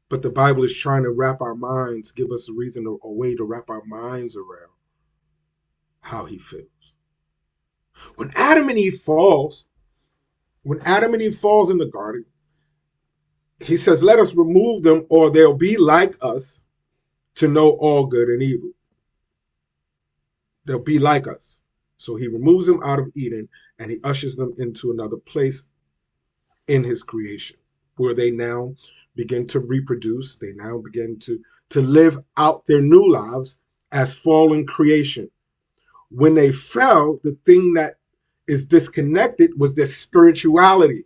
but 0.09 0.21
the 0.21 0.29
Bible 0.29 0.63
is 0.63 0.77
trying 0.77 1.03
to 1.03 1.11
wrap 1.11 1.41
our 1.41 1.55
minds, 1.55 2.11
give 2.11 2.31
us 2.31 2.49
a 2.49 2.53
reason, 2.53 2.85
a 2.87 3.11
way 3.11 3.35
to 3.35 3.43
wrap 3.43 3.69
our 3.69 3.83
minds 3.85 4.35
around 4.35 4.71
how 6.01 6.25
he 6.25 6.37
feels. 6.37 6.95
When 8.15 8.31
Adam 8.35 8.69
and 8.69 8.79
Eve 8.79 8.99
falls, 8.99 9.67
when 10.63 10.79
Adam 10.81 11.13
and 11.13 11.21
Eve 11.21 11.35
falls 11.35 11.69
in 11.69 11.77
the 11.77 11.85
garden, 11.85 12.25
he 13.59 13.77
says, 13.77 14.03
Let 14.03 14.19
us 14.19 14.35
remove 14.35 14.83
them, 14.83 15.05
or 15.09 15.29
they'll 15.29 15.53
be 15.53 15.77
like 15.77 16.15
us 16.21 16.65
to 17.35 17.47
know 17.47 17.71
all 17.79 18.05
good 18.05 18.27
and 18.27 18.41
evil. 18.41 18.71
They'll 20.65 20.79
be 20.79 20.99
like 20.99 21.27
us. 21.27 21.61
So 21.97 22.15
he 22.15 22.27
removes 22.27 22.65
them 22.65 22.81
out 22.83 22.99
of 22.99 23.11
Eden 23.15 23.47
and 23.79 23.91
he 23.91 23.99
ushers 24.03 24.35
them 24.35 24.53
into 24.57 24.91
another 24.91 25.17
place 25.17 25.65
in 26.67 26.83
his 26.83 27.03
creation 27.03 27.57
where 27.97 28.13
they 28.13 28.31
now 28.31 28.75
begin 29.15 29.45
to 29.47 29.59
reproduce. 29.59 30.35
They 30.35 30.53
now 30.53 30.79
begin 30.79 31.19
to, 31.19 31.39
to 31.69 31.81
live 31.81 32.17
out 32.37 32.65
their 32.65 32.81
new 32.81 33.11
lives 33.11 33.59
as 33.91 34.13
fallen 34.13 34.65
creation. 34.65 35.29
When 36.09 36.35
they 36.35 36.51
fell, 36.51 37.19
the 37.23 37.37
thing 37.45 37.73
that 37.73 37.95
is 38.47 38.65
disconnected 38.65 39.51
was 39.57 39.75
their 39.75 39.85
spirituality. 39.85 41.03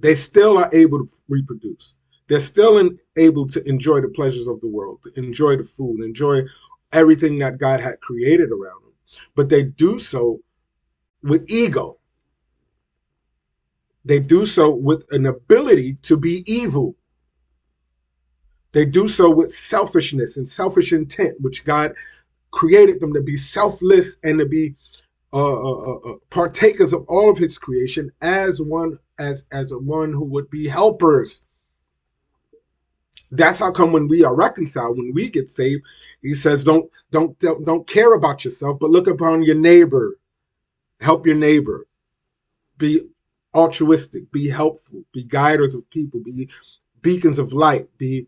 They 0.00 0.14
still 0.14 0.58
are 0.58 0.70
able 0.72 1.04
to 1.04 1.12
reproduce. 1.28 1.94
They're 2.28 2.40
still 2.40 2.78
in, 2.78 2.98
able 3.16 3.46
to 3.48 3.66
enjoy 3.68 4.02
the 4.02 4.08
pleasures 4.08 4.48
of 4.48 4.60
the 4.60 4.68
world, 4.68 5.00
enjoy 5.16 5.56
the 5.56 5.64
food, 5.64 6.04
enjoy 6.04 6.42
everything 6.92 7.38
that 7.38 7.58
God 7.58 7.80
had 7.80 8.00
created 8.00 8.50
around 8.50 8.84
them. 8.84 8.92
But 9.34 9.48
they 9.48 9.64
do 9.64 9.98
so 9.98 10.40
with 11.22 11.44
ego. 11.48 11.98
They 14.04 14.20
do 14.20 14.46
so 14.46 14.74
with 14.74 15.06
an 15.10 15.26
ability 15.26 15.94
to 16.02 16.16
be 16.16 16.44
evil. 16.46 16.94
They 18.72 18.84
do 18.84 19.08
so 19.08 19.30
with 19.30 19.50
selfishness 19.50 20.36
and 20.36 20.48
selfish 20.48 20.92
intent, 20.92 21.40
which 21.40 21.64
God 21.64 21.94
created 22.50 23.00
them 23.00 23.12
to 23.14 23.22
be 23.22 23.36
selfless 23.36 24.18
and 24.22 24.38
to 24.38 24.46
be 24.46 24.74
uh, 25.32 25.60
uh, 25.60 25.76
uh, 25.76 26.10
uh 26.10 26.14
partakers 26.30 26.94
of 26.94 27.04
all 27.06 27.30
of 27.30 27.36
His 27.36 27.58
creation 27.58 28.10
as 28.22 28.62
one 28.62 28.98
as 29.18 29.46
as 29.52 29.74
one 29.74 30.10
who 30.10 30.24
would 30.24 30.48
be 30.48 30.66
helpers 30.66 31.42
that's 33.30 33.58
how 33.58 33.70
come 33.70 33.92
when 33.92 34.08
we 34.08 34.24
are 34.24 34.34
reconciled, 34.34 34.96
when 34.96 35.12
we 35.12 35.28
get 35.28 35.50
saved, 35.50 35.84
he 36.22 36.34
says, 36.34 36.64
don't 36.64 36.90
don't 37.10 37.38
don't, 37.38 37.64
don't 37.64 37.86
care 37.86 38.14
about 38.14 38.44
yourself, 38.44 38.78
but 38.78 38.90
look 38.90 39.06
upon 39.06 39.42
your 39.42 39.54
neighbor. 39.54 40.18
Help 41.00 41.26
your 41.26 41.36
neighbor. 41.36 41.86
Be 42.78 43.00
altruistic, 43.54 44.30
be 44.32 44.48
helpful, 44.48 45.04
be 45.12 45.24
guiders 45.24 45.74
of 45.74 45.88
people, 45.90 46.20
be 46.20 46.48
beacons 47.02 47.38
of 47.38 47.52
light, 47.52 47.88
be 47.98 48.26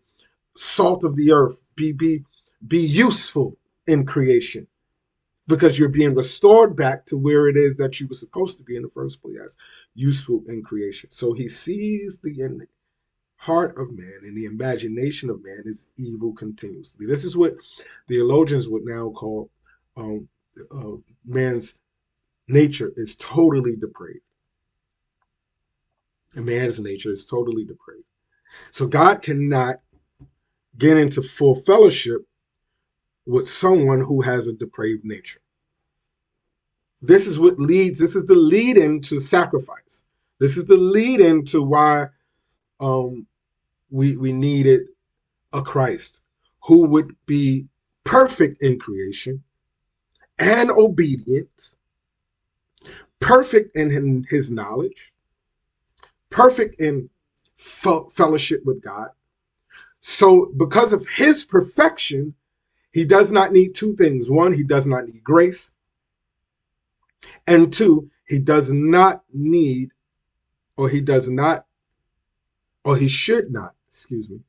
salt 0.55 1.03
of 1.03 1.15
the 1.15 1.31
earth, 1.31 1.61
be 1.75 1.93
be 1.93 2.23
be 2.67 2.79
useful 2.79 3.57
in 3.87 4.05
creation 4.05 4.67
because 5.47 5.77
you're 5.77 5.89
being 5.89 6.15
restored 6.15 6.75
back 6.75 7.05
to 7.05 7.17
where 7.17 7.47
it 7.47 7.57
is 7.57 7.75
that 7.77 7.99
you 7.99 8.07
were 8.07 8.15
supposed 8.15 8.57
to 8.57 8.63
be 8.63 8.75
in 8.75 8.83
the 8.83 8.89
first 8.89 9.21
place, 9.21 9.57
useful 9.95 10.43
in 10.47 10.63
creation. 10.63 11.09
So 11.11 11.33
he 11.33 11.49
sees 11.49 12.19
the 12.19 12.41
end 12.41 12.61
heart 13.41 13.75
of 13.79 13.91
man 13.91 14.19
and 14.21 14.37
the 14.37 14.45
imagination 14.45 15.27
of 15.27 15.43
man 15.43 15.63
is 15.65 15.87
evil 15.97 16.31
continuously. 16.31 17.07
This 17.07 17.25
is 17.25 17.35
what 17.35 17.55
theologians 18.07 18.69
would 18.69 18.83
now 18.85 19.09
call 19.09 19.49
um, 19.97 20.29
uh, 20.71 20.91
man's 21.25 21.73
nature 22.47 22.93
is 22.97 23.15
totally 23.15 23.75
depraved. 23.75 24.21
And 26.35 26.45
man's 26.45 26.79
nature 26.79 27.11
is 27.11 27.25
totally 27.25 27.65
depraved. 27.65 28.05
So 28.69 28.85
God 28.85 29.23
cannot 29.23 29.77
get 30.77 30.97
into 30.97 31.23
full 31.23 31.55
fellowship 31.55 32.21
with 33.25 33.49
someone 33.49 34.01
who 34.01 34.21
has 34.21 34.47
a 34.47 34.53
depraved 34.53 35.03
nature. 35.03 35.41
This 37.01 37.25
is 37.25 37.39
what 37.39 37.57
leads, 37.57 37.99
this 37.99 38.15
is 38.15 38.25
the 38.25 38.35
lead 38.35 38.77
in 38.77 39.01
to 39.01 39.19
sacrifice. 39.19 40.05
This 40.37 40.57
is 40.57 40.65
the 40.65 40.77
lead 40.77 41.21
in 41.21 41.43
to 41.45 41.63
why 41.63 42.05
um, 42.79 43.25
we, 43.91 44.17
we 44.17 44.31
needed 44.31 44.81
a 45.53 45.61
Christ 45.61 46.21
who 46.63 46.87
would 46.87 47.15
be 47.27 47.67
perfect 48.03 48.63
in 48.63 48.79
creation 48.79 49.43
and 50.39 50.71
obedience, 50.71 51.77
perfect 53.19 53.75
in 53.75 54.25
his 54.29 54.49
knowledge, 54.51 55.13
perfect 56.29 56.81
in 56.81 57.09
fellowship 57.57 58.61
with 58.65 58.81
God, 58.81 59.09
So, 60.01 60.51
because 60.57 60.93
of 60.93 61.07
his 61.07 61.45
perfection, 61.45 62.33
he 62.91 63.05
does 63.05 63.31
not 63.31 63.51
need 63.53 63.75
two 63.75 63.95
things. 63.95 64.29
One, 64.31 64.51
he 64.51 64.63
does 64.63 64.87
not 64.87 65.05
need 65.05 65.23
grace. 65.23 65.71
And 67.47 67.71
two, 67.71 68.09
he 68.27 68.39
does 68.39 68.71
not 68.71 69.23
need, 69.31 69.91
or 70.75 70.89
he 70.89 71.01
does 71.01 71.29
not, 71.29 71.67
or 72.83 72.97
he 72.97 73.07
should 73.07 73.51
not, 73.51 73.75
excuse 73.91 74.29
me, 74.29 74.39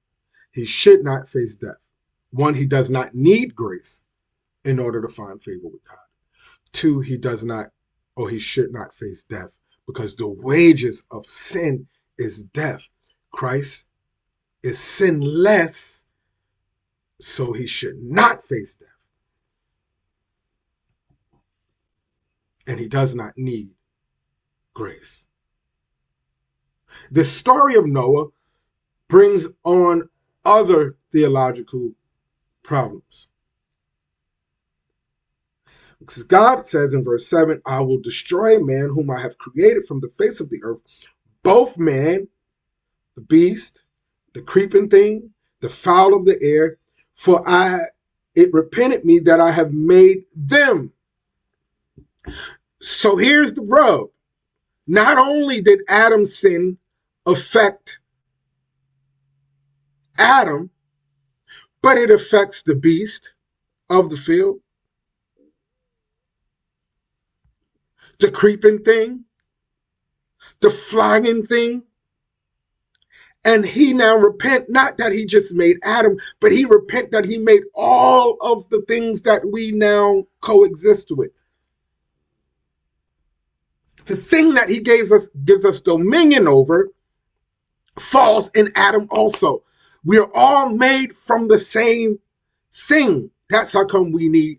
he 0.52 0.64
should 0.64 1.02
not 1.02 1.28
face 1.28 1.56
death. 1.56 1.84
One, 2.30 2.54
he 2.54 2.64
does 2.64 2.90
not 2.90 3.12
need 3.12 3.56
grace 3.56 4.04
in 4.64 4.78
order 4.78 5.02
to 5.02 5.08
find 5.08 5.42
favor 5.42 5.66
with 5.66 5.86
God. 5.86 5.98
Two, 6.70 7.00
he 7.00 7.18
does 7.18 7.44
not, 7.44 7.66
or 8.14 8.30
he 8.30 8.38
should 8.38 8.72
not 8.72 8.94
face 8.94 9.24
death 9.24 9.58
because 9.86 10.14
the 10.14 10.28
wages 10.28 11.02
of 11.10 11.26
sin 11.26 11.88
is 12.18 12.44
death. 12.44 12.88
Christ 13.32 13.88
is 14.62 14.78
sinless, 14.78 16.06
so 17.20 17.52
he 17.52 17.66
should 17.66 18.00
not 18.00 18.44
face 18.44 18.76
death. 18.76 18.88
And 22.68 22.78
he 22.78 22.86
does 22.86 23.16
not 23.16 23.32
need 23.36 23.74
grace. 24.72 25.26
The 27.10 27.24
story 27.24 27.74
of 27.74 27.86
Noah 27.86 28.28
brings 29.12 29.46
on 29.64 30.08
other 30.42 30.96
theological 31.12 31.92
problems. 32.62 33.28
Because 35.98 36.22
God 36.22 36.66
says 36.66 36.94
in 36.94 37.04
verse 37.04 37.26
7, 37.26 37.60
I 37.66 37.82
will 37.82 38.00
destroy 38.00 38.58
man 38.58 38.88
whom 38.88 39.10
I 39.10 39.20
have 39.20 39.36
created 39.36 39.84
from 39.86 40.00
the 40.00 40.08
face 40.16 40.40
of 40.40 40.48
the 40.48 40.64
earth, 40.64 40.80
both 41.42 41.76
man, 41.76 42.26
the 43.14 43.20
beast, 43.20 43.84
the 44.32 44.40
creeping 44.40 44.88
thing, 44.88 45.34
the 45.60 45.68
fowl 45.68 46.14
of 46.14 46.24
the 46.24 46.42
air, 46.42 46.78
for 47.12 47.46
I 47.46 47.80
it 48.34 48.48
repented 48.54 49.04
me 49.04 49.18
that 49.18 49.40
I 49.40 49.50
have 49.50 49.74
made 49.74 50.24
them. 50.34 50.90
So 52.80 53.18
here's 53.18 53.52
the 53.52 53.60
rub. 53.60 54.08
Not 54.86 55.18
only 55.18 55.60
did 55.60 55.80
Adam's 55.86 56.34
sin 56.34 56.78
affect 57.26 57.98
Adam, 60.18 60.70
but 61.82 61.98
it 61.98 62.10
affects 62.10 62.62
the 62.62 62.76
beast 62.76 63.34
of 63.90 64.10
the 64.10 64.16
field, 64.16 64.60
the 68.20 68.30
creeping 68.30 68.82
thing, 68.82 69.24
the 70.60 70.70
flying 70.70 71.44
thing. 71.44 71.84
And 73.44 73.66
he 73.66 73.92
now 73.92 74.16
repent, 74.16 74.70
not 74.70 74.98
that 74.98 75.10
he 75.10 75.26
just 75.26 75.52
made 75.52 75.78
Adam, 75.82 76.16
but 76.38 76.52
he 76.52 76.64
repent 76.64 77.10
that 77.10 77.24
he 77.24 77.38
made 77.38 77.64
all 77.74 78.36
of 78.40 78.68
the 78.68 78.82
things 78.82 79.22
that 79.22 79.42
we 79.50 79.72
now 79.72 80.24
coexist 80.40 81.10
with. 81.10 81.42
The 84.06 84.16
thing 84.16 84.54
that 84.54 84.68
he 84.68 84.80
gives 84.80 85.10
us 85.10 85.28
gives 85.44 85.64
us 85.64 85.80
dominion 85.80 86.46
over 86.46 86.90
falls 87.98 88.50
in 88.50 88.70
Adam 88.76 89.08
also. 89.10 89.62
We 90.04 90.18
are 90.18 90.30
all 90.34 90.70
made 90.70 91.14
from 91.14 91.48
the 91.48 91.58
same 91.58 92.18
thing. 92.72 93.30
That's 93.50 93.74
how 93.74 93.86
come 93.86 94.12
we 94.12 94.28
need 94.28 94.58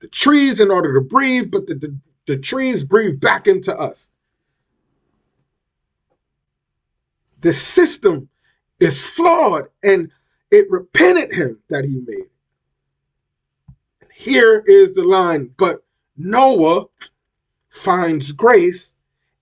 the 0.00 0.08
trees 0.08 0.60
in 0.60 0.70
order 0.70 0.94
to 0.94 1.00
breathe, 1.00 1.50
but 1.50 1.66
the, 1.66 1.74
the, 1.74 1.96
the 2.26 2.38
trees 2.38 2.82
breathe 2.84 3.20
back 3.20 3.46
into 3.46 3.76
us. 3.78 4.12
The 7.40 7.52
system 7.52 8.28
is 8.80 9.06
flawed 9.06 9.68
and 9.82 10.10
it 10.50 10.70
repented 10.70 11.32
him 11.32 11.60
that 11.68 11.84
he 11.84 12.00
made. 12.06 12.30
And 14.00 14.10
here 14.14 14.64
is 14.66 14.94
the 14.94 15.04
line, 15.04 15.54
but 15.56 15.84
Noah 16.16 16.86
finds 17.70 18.32
grace 18.32 18.96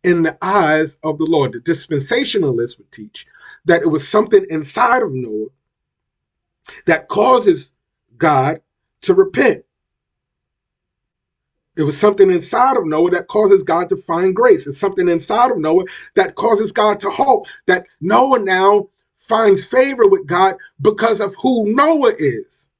in 0.04 0.22
the 0.22 0.36
eyes 0.42 0.98
of 1.02 1.18
the 1.18 1.26
Lord. 1.26 1.52
The 1.52 1.60
dispensationalists 1.60 2.78
would 2.78 2.92
teach 2.92 3.26
that 3.66 3.82
it 3.82 3.88
was 3.88 4.08
something 4.08 4.46
inside 4.50 5.02
of 5.02 5.12
Noah 5.12 5.48
that 6.86 7.08
causes 7.08 7.74
God 8.18 8.60
to 9.02 9.14
repent. 9.14 9.64
It 11.78 11.84
was 11.84 11.98
something 11.98 12.30
inside 12.30 12.76
of 12.76 12.86
Noah 12.86 13.12
that 13.12 13.28
causes 13.28 13.62
God 13.64 13.88
to 13.90 13.96
find 13.96 14.36
grace. 14.36 14.66
It's 14.66 14.78
something 14.78 15.08
inside 15.08 15.50
of 15.52 15.58
Noah 15.58 15.84
that 16.14 16.36
causes 16.36 16.72
God 16.72 17.00
to 17.00 17.10
hope. 17.10 17.46
That 17.66 17.86
Noah 18.00 18.40
now 18.40 18.88
finds 19.16 19.64
favor 19.64 20.08
with 20.08 20.26
God 20.26 20.56
because 20.82 21.20
of 21.20 21.34
who 21.42 21.74
Noah 21.74 22.12
is. 22.18 22.70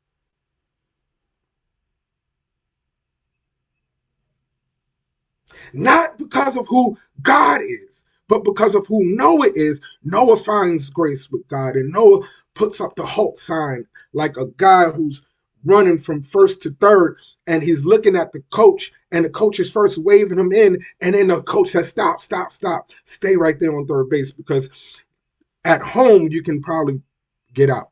Not 5.75 6.18
because 6.18 6.57
of 6.57 6.66
who 6.68 6.96
God 7.22 7.62
is, 7.62 8.05
but 8.28 8.44
because 8.44 8.74
of 8.74 8.86
who 8.86 9.04
Noah 9.16 9.50
is. 9.54 9.80
Noah 10.02 10.36
finds 10.36 10.90
grace 10.90 11.30
with 11.30 11.46
God, 11.48 11.76
and 11.76 11.92
Noah 11.92 12.26
puts 12.54 12.80
up 12.80 12.96
the 12.96 13.04
halt 13.04 13.38
sign 13.38 13.86
like 14.12 14.36
a 14.36 14.46
guy 14.56 14.90
who's 14.90 15.24
running 15.64 15.98
from 15.98 16.22
first 16.22 16.62
to 16.62 16.70
third 16.70 17.18
and 17.46 17.62
he's 17.62 17.84
looking 17.84 18.16
at 18.16 18.32
the 18.32 18.40
coach 18.50 18.92
and 19.12 19.24
the 19.24 19.30
coach 19.30 19.60
is 19.60 19.70
first 19.70 19.98
waving 19.98 20.38
him 20.38 20.52
in 20.52 20.78
and 21.00 21.14
then 21.14 21.26
the 21.26 21.42
coach 21.42 21.68
says 21.68 21.88
stop 21.88 22.20
stop 22.20 22.52
stop 22.52 22.90
stay 23.04 23.36
right 23.36 23.58
there 23.58 23.76
on 23.76 23.86
third 23.86 24.08
base 24.08 24.30
because 24.30 24.70
at 25.64 25.82
home 25.82 26.28
you 26.30 26.42
can 26.42 26.62
probably 26.62 27.00
get 27.52 27.68
out 27.68 27.90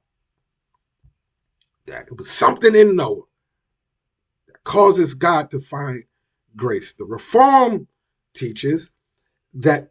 that 1.86 2.06
it 2.06 2.16
was 2.16 2.30
something 2.30 2.76
in 2.76 2.94
noah 2.94 3.22
that 4.46 4.62
causes 4.62 5.14
god 5.14 5.50
to 5.50 5.58
find 5.58 6.04
grace 6.56 6.92
the 6.92 7.04
reform 7.04 7.88
teaches 8.34 8.92
that 9.52 9.90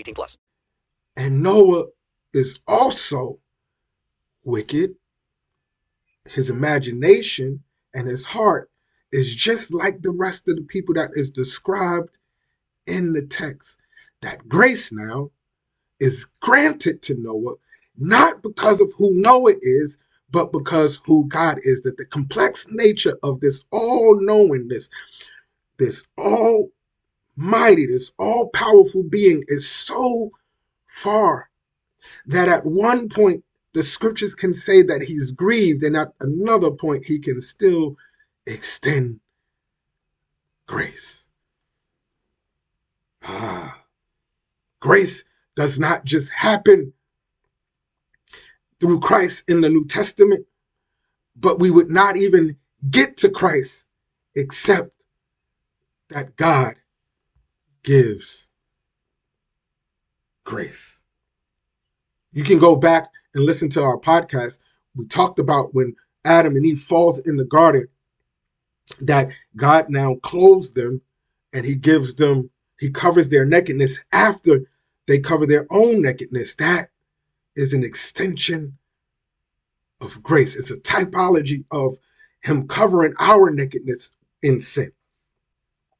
18 0.00 0.14
plus. 0.14 0.36
And 1.16 1.42
Noah 1.42 1.84
is 2.32 2.60
also 2.66 3.40
wicked. 4.44 4.94
His 6.28 6.50
imagination 6.50 7.62
and 7.94 8.08
his 8.08 8.24
heart 8.24 8.70
is 9.12 9.34
just 9.34 9.74
like 9.74 10.02
the 10.02 10.12
rest 10.12 10.48
of 10.48 10.56
the 10.56 10.62
people 10.62 10.94
that 10.94 11.10
is 11.14 11.30
described 11.30 12.18
in 12.86 13.12
the 13.12 13.22
text. 13.22 13.80
That 14.22 14.48
grace 14.48 14.92
now 14.92 15.30
is 15.98 16.26
granted 16.40 17.02
to 17.02 17.14
Noah 17.14 17.54
not 18.00 18.42
because 18.42 18.80
of 18.80 18.90
who 18.96 19.10
Noah 19.12 19.54
is, 19.60 19.98
but 20.30 20.52
because 20.52 20.96
who 21.04 21.28
God 21.28 21.58
is. 21.62 21.82
That 21.82 21.98
the 21.98 22.06
complex 22.06 22.66
nature 22.70 23.16
of 23.22 23.40
this 23.40 23.64
all 23.70 24.18
knowingness, 24.20 24.88
this 25.78 26.06
almighty, 27.40 27.86
this 27.86 28.12
all 28.18 28.48
powerful 28.50 29.02
being 29.02 29.44
is 29.48 29.68
so 29.68 30.30
far 30.86 31.50
that 32.26 32.48
at 32.48 32.64
one 32.64 33.08
point 33.08 33.44
the 33.72 33.82
scriptures 33.82 34.34
can 34.34 34.52
say 34.52 34.82
that 34.82 35.02
he's 35.02 35.32
grieved, 35.32 35.82
and 35.82 35.96
at 35.96 36.12
another 36.20 36.70
point 36.70 37.04
he 37.04 37.18
can 37.18 37.40
still 37.40 37.96
extend 38.46 39.20
grace. 40.66 41.30
Ah, 43.22 43.84
grace 44.80 45.24
does 45.54 45.78
not 45.78 46.04
just 46.04 46.32
happen 46.32 46.92
through 48.80 48.98
Christ 49.00 49.48
in 49.48 49.60
the 49.60 49.68
New 49.68 49.86
Testament, 49.86 50.46
but 51.36 51.60
we 51.60 51.70
would 51.70 51.90
not 51.90 52.16
even 52.16 52.56
get 52.90 53.16
to 53.18 53.28
Christ 53.30 53.86
except 54.34 54.90
that 56.08 56.34
God 56.36 56.74
gives 57.82 58.50
grace. 60.44 61.02
You 62.32 62.44
can 62.44 62.58
go 62.58 62.76
back 62.76 63.08
and 63.34 63.44
listen 63.44 63.68
to 63.70 63.82
our 63.82 63.98
podcast. 63.98 64.58
We 64.94 65.06
talked 65.06 65.38
about 65.38 65.74
when 65.74 65.94
Adam 66.24 66.56
and 66.56 66.66
Eve 66.66 66.80
falls 66.80 67.18
in 67.20 67.36
the 67.36 67.44
garden 67.44 67.88
that 69.00 69.30
God 69.56 69.88
now 69.88 70.16
clothes 70.16 70.72
them 70.72 71.00
and 71.52 71.64
he 71.64 71.74
gives 71.74 72.14
them 72.14 72.50
he 72.78 72.90
covers 72.90 73.28
their 73.28 73.44
nakedness 73.44 74.02
after 74.12 74.62
they 75.06 75.18
cover 75.18 75.46
their 75.46 75.66
own 75.70 76.00
nakedness. 76.00 76.54
That 76.56 76.88
is 77.56 77.74
an 77.74 77.84
extension 77.84 78.78
of 80.00 80.22
grace. 80.22 80.56
It's 80.56 80.70
a 80.70 80.78
typology 80.78 81.64
of 81.70 81.96
him 82.42 82.66
covering 82.66 83.14
our 83.18 83.50
nakedness 83.50 84.12
in 84.42 84.60
sin 84.60 84.92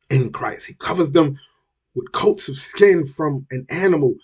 in 0.09 0.33
Christ. 0.33 0.67
He 0.67 0.75
covers 0.75 1.13
them 1.13 1.37
with 1.95 2.13
coats 2.13 2.49
of 2.49 2.57
skin 2.57 3.05
from 3.07 3.47
an 3.51 3.67
animal, 3.69 4.15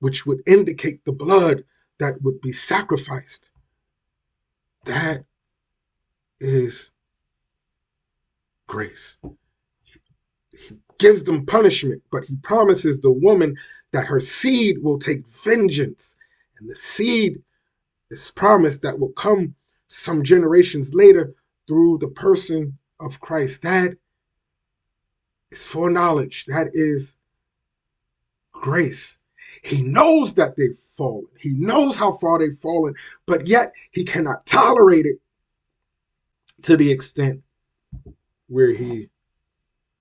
which 0.00 0.26
would 0.26 0.42
indicate 0.46 1.04
the 1.04 1.12
blood 1.12 1.62
that 1.98 2.20
would 2.22 2.40
be 2.40 2.52
sacrificed. 2.52 3.50
That 4.84 5.24
is 6.40 6.92
grace. 8.66 9.18
He 10.52 10.76
gives 10.98 11.24
them 11.24 11.44
punishment, 11.44 12.02
but 12.10 12.24
he 12.24 12.36
promises 12.36 13.00
the 13.00 13.10
woman 13.10 13.56
that 13.92 14.06
her 14.06 14.20
seed 14.20 14.78
will 14.82 14.98
take 14.98 15.26
vengeance. 15.44 16.16
And 16.58 16.68
the 16.70 16.74
seed 16.74 17.42
is 18.10 18.30
promised 18.30 18.82
that 18.82 18.98
will 18.98 19.12
come 19.12 19.54
some 19.88 20.22
generations 20.22 20.94
later 20.94 21.34
through 21.66 21.98
the 21.98 22.08
person 22.08 22.78
of 23.00 23.20
Christ. 23.20 23.62
That 23.62 23.96
is 25.50 25.64
foreknowledge. 25.64 26.44
That 26.46 26.70
is 26.72 27.18
grace. 28.52 29.18
He 29.62 29.82
knows 29.82 30.34
that 30.34 30.56
they've 30.56 30.76
fallen. 30.96 31.26
He 31.38 31.54
knows 31.56 31.96
how 31.96 32.12
far 32.12 32.38
they've 32.38 32.54
fallen, 32.54 32.94
but 33.26 33.46
yet 33.46 33.72
he 33.90 34.04
cannot 34.04 34.46
tolerate 34.46 35.06
it 35.06 35.18
to 36.62 36.76
the 36.76 36.90
extent 36.90 37.42
where 38.46 38.72
he 38.72 39.10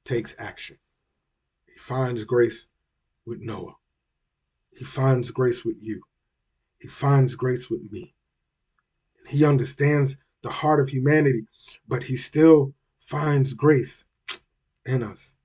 takes 0.05 0.35
action. 0.39 0.77
He 1.65 1.79
finds 1.79 2.23
grace 2.23 2.67
with 3.25 3.39
Noah. 3.39 3.75
He 4.75 4.85
finds 4.85 5.31
grace 5.31 5.65
with 5.65 5.77
you. 5.81 6.01
He 6.79 6.87
finds 6.87 7.35
grace 7.35 7.69
with 7.69 7.81
me. 7.91 8.13
He 9.27 9.45
understands 9.45 10.17
the 10.41 10.49
heart 10.49 10.79
of 10.79 10.89
humanity, 10.89 11.45
but 11.87 12.03
he 12.03 12.15
still 12.15 12.73
finds 12.97 13.53
grace 13.53 14.05
in 14.85 15.03
us. 15.03 15.35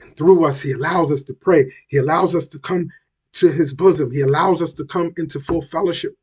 And 0.00 0.16
through 0.16 0.44
us, 0.44 0.60
he 0.60 0.72
allows 0.72 1.12
us 1.12 1.22
to 1.24 1.34
pray. 1.34 1.72
He 1.88 1.98
allows 1.98 2.34
us 2.34 2.48
to 2.48 2.58
come 2.58 2.90
to 3.34 3.48
his 3.48 3.74
bosom. 3.74 4.10
He 4.10 4.22
allows 4.22 4.62
us 4.62 4.72
to 4.74 4.84
come 4.84 5.12
into 5.16 5.40
full 5.40 5.62
fellowship 5.62 6.16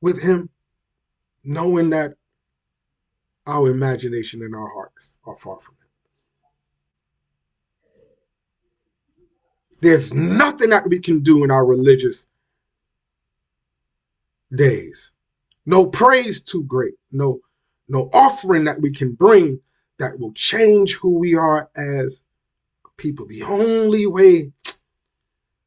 with 0.00 0.22
him, 0.22 0.48
knowing 1.44 1.90
that 1.90 2.14
our 3.46 3.68
imagination 3.68 4.42
and 4.42 4.54
our 4.54 4.68
hearts 4.68 5.16
are 5.24 5.36
far 5.36 5.58
from 5.60 5.74
him. 5.74 5.80
There's 9.80 10.12
nothing 10.12 10.70
that 10.70 10.88
we 10.88 11.00
can 11.00 11.20
do 11.20 11.42
in 11.42 11.50
our 11.50 11.64
religious 11.64 12.26
days. 14.54 15.12
No 15.66 15.86
praise 15.86 16.40
too 16.40 16.64
great. 16.64 16.94
No, 17.12 17.40
no 17.88 18.10
offering 18.12 18.64
that 18.64 18.80
we 18.80 18.92
can 18.92 19.12
bring 19.12 19.60
that 19.98 20.18
will 20.18 20.32
change 20.32 20.94
who 20.94 21.18
we 21.18 21.34
are 21.34 21.70
as 21.76 22.24
people. 23.00 23.26
The 23.26 23.42
only 23.42 24.06
way 24.06 24.52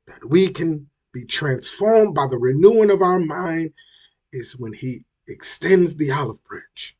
that 0.08 0.30
we 0.30 0.48
can 0.50 0.88
be 1.12 1.26
transformed 1.26 2.16
by 2.16 2.28
the 2.30 2.38
renewing 2.38 2.92
of 2.92 3.02
our 3.02 3.20
mind 3.20 3.74
is 4.32 4.58
when 4.58 4.74
he 4.74 5.04
extends 5.28 5.96
the 5.96 6.12
olive 6.12 6.44
branch. 6.46 6.96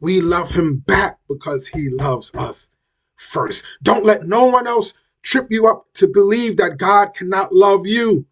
We 0.00 0.20
love 0.20 0.50
him 0.50 0.78
back 0.78 1.18
because 1.28 1.68
he 1.68 1.88
loves 1.88 2.32
us 2.34 2.70
first. 3.16 3.64
Don't 3.82 4.04
let 4.04 4.24
no 4.24 4.46
one 4.46 4.66
else 4.66 4.94
trip 5.22 5.46
you 5.50 5.66
up 5.66 5.86
to 5.94 6.08
believe 6.08 6.56
that 6.56 6.76
God 6.76 7.14
cannot 7.14 7.54
love 7.54 7.86
you. 7.86 8.26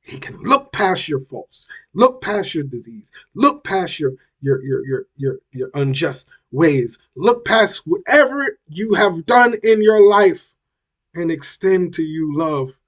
He 0.00 0.18
can 0.18 0.38
look 0.40 0.72
past 0.72 1.08
your 1.08 1.18
faults, 1.18 1.68
look 1.92 2.22
past 2.22 2.54
your 2.54 2.64
disease, 2.64 3.10
look 3.34 3.64
past 3.64 3.98
your 3.98 4.12
your 4.46 4.62
your 4.64 4.86
your 4.86 5.06
your, 5.16 5.38
your 5.50 5.70
unjust 5.74 6.28
ways, 6.52 6.98
look 7.16 7.44
past 7.44 7.82
whatever 7.84 8.58
you 8.68 8.94
have 8.94 9.26
done 9.26 9.54
in 9.64 9.82
your 9.82 10.08
life 10.08 10.54
and 11.14 11.30
extend 11.32 11.94
to 11.94 12.02
you 12.02 12.32
love 12.34 12.78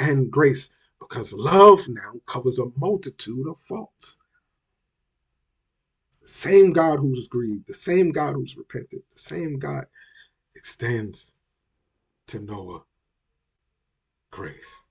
and 0.00 0.30
grace 0.30 0.70
because 1.00 1.32
love 1.32 1.80
now 1.88 2.12
covers 2.26 2.58
a 2.58 2.66
multitude 2.76 3.46
of 3.48 3.58
faults. 3.60 4.18
The 6.22 6.28
same 6.28 6.72
God 6.72 6.98
who's 6.98 7.28
grieved, 7.28 7.68
the 7.68 7.74
same 7.74 8.10
God 8.10 8.34
who's 8.34 8.56
repented, 8.56 9.02
the 9.12 9.18
same 9.18 9.58
God 9.58 9.86
extends 10.56 11.36
to 12.26 12.40
Noah 12.40 12.82
grace. 14.32 14.84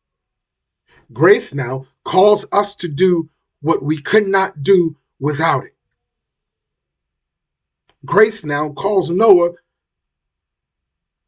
Grace 1.12 1.54
now 1.54 1.86
calls 2.06 2.48
us 2.54 2.76
to 2.78 2.88
do 2.88 3.30
what 3.62 3.84
we 3.84 4.02
could 4.02 4.26
not 4.28 4.64
do 4.64 4.96
without 5.20 5.66
it. 5.66 5.75
Grace 8.06 8.46
now 8.46 8.70
calls 8.72 9.10
Noah 9.10 9.52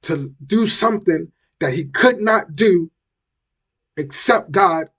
to 0.04 0.30
do 0.46 0.68
something 0.68 1.32
that 1.60 1.74
he 1.74 1.86
could 1.86 2.18
not 2.20 2.56
do 2.56 2.92
except 3.98 4.52
God 4.52 4.90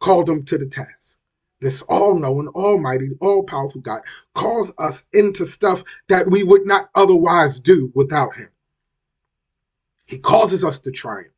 called 0.00 0.28
him 0.28 0.44
to 0.44 0.58
the 0.58 0.66
task. 0.66 1.18
This 1.60 1.82
all 1.82 2.18
knowing, 2.18 2.48
almighty, 2.48 3.10
all 3.20 3.42
powerful 3.44 3.80
God 3.80 4.02
calls 4.34 4.72
us 4.78 5.06
into 5.12 5.44
stuff 5.44 5.82
that 6.08 6.28
we 6.28 6.44
would 6.44 6.66
not 6.66 6.88
otherwise 6.94 7.60
do 7.60 7.90
without 7.94 8.36
him. 8.36 8.48
He 10.06 10.18
causes 10.18 10.64
us 10.64 10.80
to 10.80 10.92
triumph, 10.92 11.32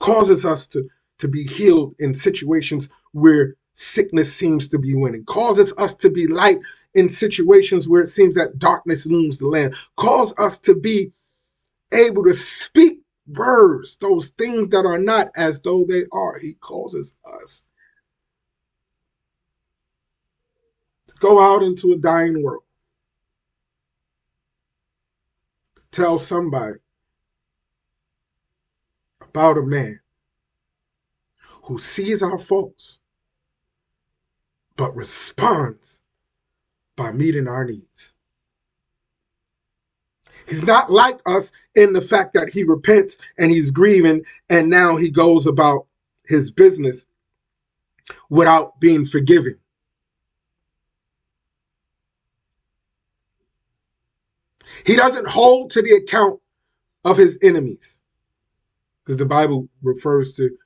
causes 0.00 0.44
us 0.44 0.66
to 0.68 0.88
to 1.18 1.28
be 1.28 1.44
healed 1.44 1.94
in 1.98 2.12
situations 2.12 2.90
where 3.12 3.56
sickness 3.76 4.32
seems 4.32 4.68
to 4.70 4.78
be 4.78 4.94
winning, 4.94 5.24
causes 5.26 5.72
us 5.76 5.94
to 5.94 6.10
be 6.10 6.26
light 6.26 6.58
in 6.94 7.08
situations 7.08 7.88
where 7.88 8.00
it 8.00 8.06
seems 8.06 8.34
that 8.34 8.58
darkness 8.58 9.06
looms 9.06 9.38
the 9.38 9.46
land, 9.46 9.74
cause 9.96 10.34
us 10.38 10.58
to 10.58 10.74
be 10.74 11.12
able 11.92 12.24
to 12.24 12.32
speak 12.32 13.00
words, 13.28 13.98
those 13.98 14.30
things 14.30 14.70
that 14.70 14.86
are 14.86 14.98
not 14.98 15.28
as 15.36 15.60
though 15.60 15.84
they 15.84 16.04
are. 16.10 16.38
He 16.38 16.54
causes 16.54 17.16
us 17.42 17.64
to 21.08 21.14
go 21.18 21.38
out 21.38 21.62
into 21.62 21.92
a 21.92 21.98
dying 21.98 22.42
world, 22.42 22.64
tell 25.90 26.18
somebody 26.18 26.78
about 29.20 29.58
a 29.58 29.62
man 29.62 30.00
who 31.64 31.78
sees 31.78 32.22
our 32.22 32.38
faults 32.38 33.00
but 34.76 34.94
responds 34.94 36.02
by 36.96 37.12
meeting 37.12 37.48
our 37.48 37.64
needs. 37.64 38.14
He's 40.48 40.64
not 40.64 40.90
like 40.92 41.20
us 41.26 41.52
in 41.74 41.92
the 41.92 42.00
fact 42.00 42.34
that 42.34 42.50
he 42.50 42.62
repents 42.62 43.18
and 43.38 43.50
he's 43.50 43.70
grieving 43.70 44.24
and 44.48 44.70
now 44.70 44.96
he 44.96 45.10
goes 45.10 45.46
about 45.46 45.86
his 46.26 46.50
business 46.50 47.06
without 48.30 48.80
being 48.80 49.04
forgiven. 49.04 49.58
He 54.84 54.94
doesn't 54.94 55.28
hold 55.28 55.70
to 55.70 55.82
the 55.82 55.92
account 55.92 56.40
of 57.04 57.16
his 57.16 57.38
enemies 57.42 58.00
because 59.02 59.16
the 59.16 59.26
Bible 59.26 59.68
refers 59.82 60.34
to 60.36 60.56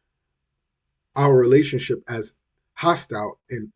our 1.16 1.35
relationship 1.35 2.03
as 2.09 2.35
hostile 2.75 3.38
and 3.51 3.73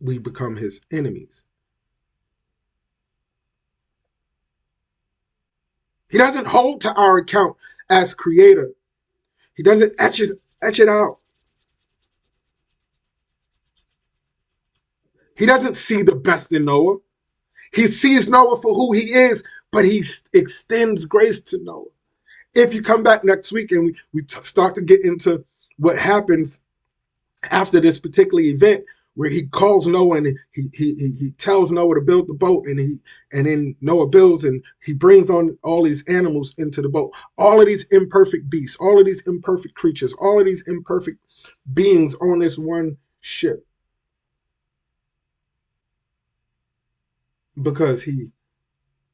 we 0.00 0.18
become 0.18 0.56
his 0.56 0.80
enemies. 0.90 1.44
He 6.08 6.18
doesn't 6.18 6.46
hold 6.46 6.80
to 6.82 6.92
our 6.94 7.18
account 7.18 7.56
as 7.90 8.14
creator. 8.14 8.70
He 9.56 9.62
doesn't 9.62 9.94
etch 9.98 10.20
it, 10.20 10.30
etch 10.62 10.80
it 10.80 10.88
out. 10.88 11.16
He 15.36 15.46
doesn't 15.46 15.74
see 15.74 16.02
the 16.02 16.16
best 16.16 16.52
in 16.52 16.62
Noah. 16.62 16.98
He 17.72 17.86
sees 17.86 18.28
Noah 18.28 18.60
for 18.60 18.72
who 18.72 18.92
he 18.92 19.12
is, 19.12 19.42
but 19.72 19.84
he 19.84 20.04
extends 20.32 21.04
grace 21.06 21.40
to 21.40 21.58
Noah. 21.62 21.86
If 22.54 22.72
you 22.72 22.82
come 22.82 23.02
back 23.02 23.24
next 23.24 23.50
week 23.50 23.72
and 23.72 23.86
we, 23.86 23.96
we 24.12 24.22
start 24.28 24.76
to 24.76 24.82
get 24.82 25.04
into 25.04 25.44
what 25.78 25.98
happens 25.98 26.60
after 27.50 27.80
this 27.80 27.98
particular 27.98 28.42
event, 28.42 28.84
where 29.14 29.30
he 29.30 29.46
calls 29.46 29.86
Noah 29.86 30.16
and 30.18 30.26
he, 30.52 30.68
he 30.72 30.94
he 30.94 31.12
he 31.18 31.30
tells 31.38 31.72
Noah 31.72 31.96
to 31.96 32.00
build 32.00 32.28
the 32.28 32.34
boat 32.34 32.64
and 32.66 32.78
he 32.78 32.98
and 33.32 33.46
then 33.46 33.76
Noah 33.80 34.08
builds 34.08 34.44
and 34.44 34.62
he 34.82 34.92
brings 34.92 35.30
on 35.30 35.56
all 35.62 35.84
these 35.84 36.04
animals 36.08 36.54
into 36.58 36.82
the 36.82 36.88
boat. 36.88 37.14
All 37.38 37.60
of 37.60 37.66
these 37.66 37.86
imperfect 37.90 38.50
beasts 38.50 38.76
all 38.80 38.98
of 38.98 39.06
these 39.06 39.22
imperfect 39.26 39.74
creatures 39.74 40.14
all 40.14 40.40
of 40.40 40.46
these 40.46 40.66
imperfect 40.68 41.18
beings 41.72 42.14
on 42.16 42.40
this 42.40 42.58
one 42.58 42.96
ship. 43.20 43.66
Because 47.62 48.02
he 48.02 48.28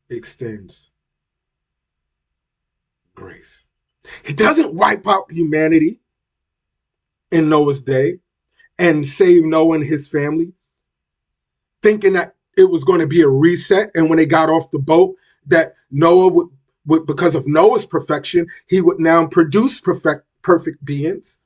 extends 0.08 0.90
grace. 3.14 3.66
He 4.24 4.32
doesn't 4.32 4.74
wipe 4.74 5.06
out 5.06 5.30
humanity 5.30 6.00
in 7.30 7.50
Noah's 7.50 7.82
day 7.82 8.18
and 8.80 9.06
save 9.06 9.44
Noah 9.44 9.74
and 9.76 9.84
his 9.84 10.08
family, 10.08 10.54
thinking 11.82 12.14
that 12.14 12.34
it 12.56 12.64
was 12.64 12.82
going 12.82 13.00
to 13.00 13.06
be 13.06 13.20
a 13.20 13.28
reset. 13.28 13.90
And 13.94 14.08
when 14.08 14.18
they 14.18 14.26
got 14.26 14.48
off 14.48 14.70
the 14.70 14.78
boat, 14.78 15.14
that 15.46 15.74
Noah 15.90 16.32
would, 16.32 16.48
would 16.86 17.06
because 17.06 17.34
of 17.34 17.46
Noah's 17.46 17.84
perfection, 17.84 18.46
he 18.66 18.80
would 18.80 18.98
now 18.98 19.26
produce 19.26 19.78
perfect, 19.78 20.24
perfect 20.42 20.82
beings. 20.84 21.40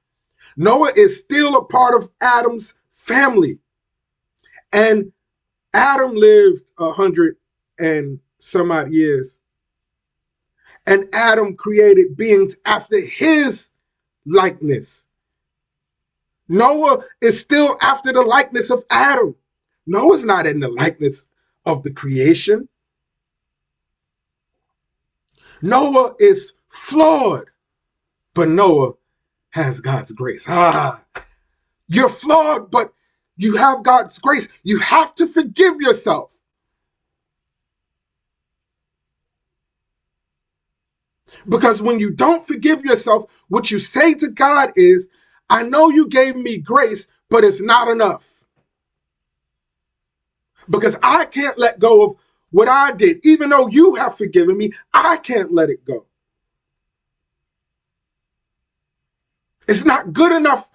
Noah 0.57 0.92
is 0.97 1.20
still 1.20 1.57
a 1.57 1.64
part 1.64 1.94
of 1.94 2.09
Adam's 2.23 2.75
family. 2.92 3.59
And 4.73 5.12
Adam 5.75 6.14
lived 6.14 6.70
a 6.79 6.92
hundred 6.92 7.37
and 7.81 8.20
some 8.38 8.70
odd 8.70 8.90
years. 8.90 9.40
And 10.87 11.09
Adam 11.12 11.57
created 11.57 12.16
beings 12.16 12.57
after 12.64 13.01
his 13.01 13.70
likeness. 14.25 15.09
Noah 16.48 17.04
is 17.20 17.40
still 17.40 17.76
after 17.80 18.12
the 18.12 18.22
likeness 18.22 18.70
of 18.70 18.85
Adam. 18.90 19.35
Noah's 19.87 20.24
not 20.24 20.46
in 20.46 20.61
the 20.61 20.68
likeness 20.68 21.26
of 21.66 21.83
the 21.83 21.92
creation. 21.92 22.68
Noah 25.62 26.14
is 26.18 26.54
flawed, 26.68 27.46
but 28.35 28.48
Noah 28.48 28.92
has 29.50 29.80
God's 29.80 30.12
grace. 30.12 30.46
Ah, 30.48 31.02
you're 31.88 32.09
flawed, 32.09 32.70
but 32.70 32.92
you 33.37 33.57
have 33.57 33.83
God's 33.83 34.18
grace. 34.18 34.48
You 34.62 34.78
have 34.80 35.14
to 35.16 35.26
forgive 35.26 35.80
yourself. 35.80 36.35
Because 41.48 41.83
when 41.83 41.98
you 41.98 42.12
don't 42.12 42.46
forgive 42.46 42.85
yourself, 42.85 43.44
what 43.48 43.70
you 43.70 43.78
say 43.78 44.14
to 44.14 44.28
God 44.28 44.72
is, 44.76 45.09
I 45.50 45.62
know 45.62 45.90
you 45.90 46.09
gave 46.09 46.37
me 46.37 46.59
grace, 46.59 47.09
but 47.30 47.44
it's 47.44 47.62
not 47.62 47.88
enough. 47.88 48.44
Because 50.68 50.98
I 51.02 51.26
can't 51.26 51.59
let 51.59 51.78
go 51.78 52.07
of 52.07 52.16
what 52.50 52.68
I 52.68 52.92
did. 52.92 53.24
Even 53.24 53.50
though 53.50 53.68
you 53.68 53.96
have 53.96 54.16
forgiven 54.16 54.57
me, 54.57 54.72
I 54.92 55.18
can't 55.18 55.52
let 55.52 55.70
it 55.70 55.85
go. 55.85 56.07
It's 59.68 59.85
not 59.85 60.12
good 60.12 60.33
enough 60.33 60.70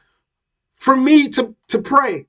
for 0.73 0.95
me 0.95 1.29
to, 1.29 1.55
to 1.69 1.81
pray. 1.81 2.27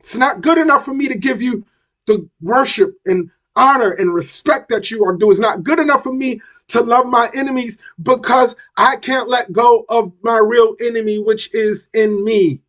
It's 0.00 0.16
not 0.16 0.42
good 0.42 0.58
enough 0.58 0.84
for 0.84 0.94
me 0.94 1.08
to 1.08 1.18
give 1.18 1.42
you 1.42 1.64
the 2.06 2.28
worship 2.40 2.94
and 3.06 3.30
honor 3.56 3.92
and 3.92 4.14
respect 4.14 4.68
that 4.70 4.90
you 4.90 5.04
are 5.04 5.16
due. 5.16 5.30
It's 5.30 5.40
not 5.40 5.64
good 5.64 5.78
enough 5.78 6.02
for 6.02 6.12
me 6.12 6.40
to 6.68 6.80
love 6.82 7.06
my 7.06 7.30
enemies 7.34 7.78
because 8.02 8.56
I 8.76 8.96
can't 8.96 9.28
let 9.28 9.52
go 9.52 9.84
of 9.90 10.12
my 10.22 10.38
real 10.38 10.76
enemy, 10.80 11.18
which 11.18 11.54
is 11.54 11.88
in 11.94 12.24
me. 12.24 12.62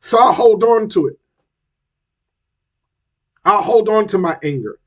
So 0.00 0.18
I'll 0.18 0.32
hold 0.32 0.64
on 0.64 0.88
to 0.90 1.08
it. 1.08 1.18
I'll 3.44 3.62
hold 3.62 3.88
on 3.88 4.06
to 4.08 4.18
my 4.18 4.38
anger. 4.42 4.78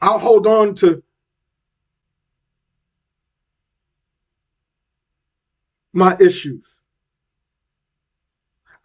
I'll 0.00 0.18
hold 0.18 0.46
on 0.46 0.74
to 0.76 1.02
my 5.92 6.16
issues. 6.20 6.82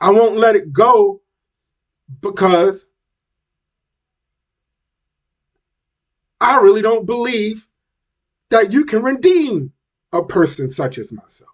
I 0.02 0.12
won't 0.12 0.38
let 0.38 0.56
it 0.56 0.74
go 0.74 1.22
because 2.22 2.88
I 6.40 6.60
really 6.60 6.82
don't 6.82 7.06
believe 7.06 7.68
that 8.50 8.72
you 8.72 8.86
can 8.86 9.04
redeem 9.04 9.74
a 10.14 10.24
person 10.24 10.70
such 10.70 10.98
as 10.98 11.12
myself. 11.12 11.52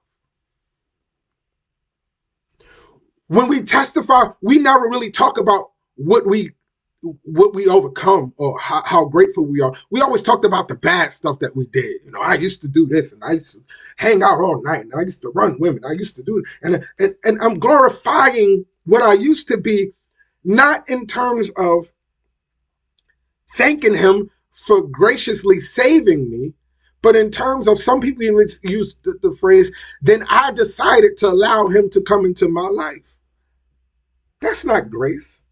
When 3.28 3.47
we 3.47 3.62
testify, 3.62 4.26
we 4.41 4.60
never 4.60 4.84
really 4.89 5.10
talk 5.10 5.39
about 5.39 5.71
what 5.95 6.28
we 6.28 6.52
what 7.23 7.54
we 7.54 7.67
overcome 7.67 8.34
or 8.38 8.58
how, 8.60 8.82
how, 8.86 9.06
grateful 9.06 9.45
we 9.45 9.62
are. 9.62 9.73
We 9.89 10.02
always 10.02 10.21
talked 10.21 10.45
about 10.45 10.69
the 10.69 10.76
bad 10.76 11.12
stuff 11.12 11.39
that 11.39 11.56
we 11.56 11.67
did. 11.67 11.99
You 12.06 12.12
know, 12.12 12.19
I 12.21 12.36
used 12.36 12.62
to 12.62 12.69
do 12.69 12.88
this 12.88 13.12
and 13.12 13.21
I 13.23 13.34
used 13.34 13.54
to 13.54 13.63
hang 13.97 14.23
out 14.23 14.39
all 14.39 14.62
night 14.62 14.82
and 14.82 14.93
I 14.95 15.02
used 15.02 15.21
to 15.23 15.30
run 15.36 15.60
women. 15.60 15.84
I 15.84 15.93
used 15.93 16.15
to 16.15 16.23
do 16.23 16.38
it. 16.38 16.45
And, 16.62 16.86
and, 16.99 17.15
and 17.26 17.41
I'm 17.41 17.60
glorifying 17.60 18.65
what 18.86 19.02
I 19.02 19.13
used 19.13 19.49
to 19.49 19.58
be, 19.58 19.91
not 20.44 20.90
in 20.90 21.08
terms 21.08 21.50
of 21.58 21.92
thanking 23.56 23.96
him 23.96 24.30
for 24.52 24.82
graciously 24.82 25.60
saving 25.60 26.30
me. 26.30 26.54
But 27.02 27.18
in 27.18 27.32
terms 27.32 27.68
of 27.68 27.80
some 27.80 28.00
people 28.00 28.24
even 28.24 28.48
use 28.64 28.96
the, 29.04 29.20
the 29.22 29.36
phrase, 29.36 29.72
then 30.02 30.26
I 30.30 30.52
decided 30.52 31.18
to 31.18 31.28
allow 31.28 31.68
him 31.68 31.90
to 31.90 32.02
come 32.02 32.26
into 32.26 32.48
my 32.48 32.68
life. 32.68 33.18
That's 34.40 34.64
not 34.64 34.90
grace. 34.90 35.44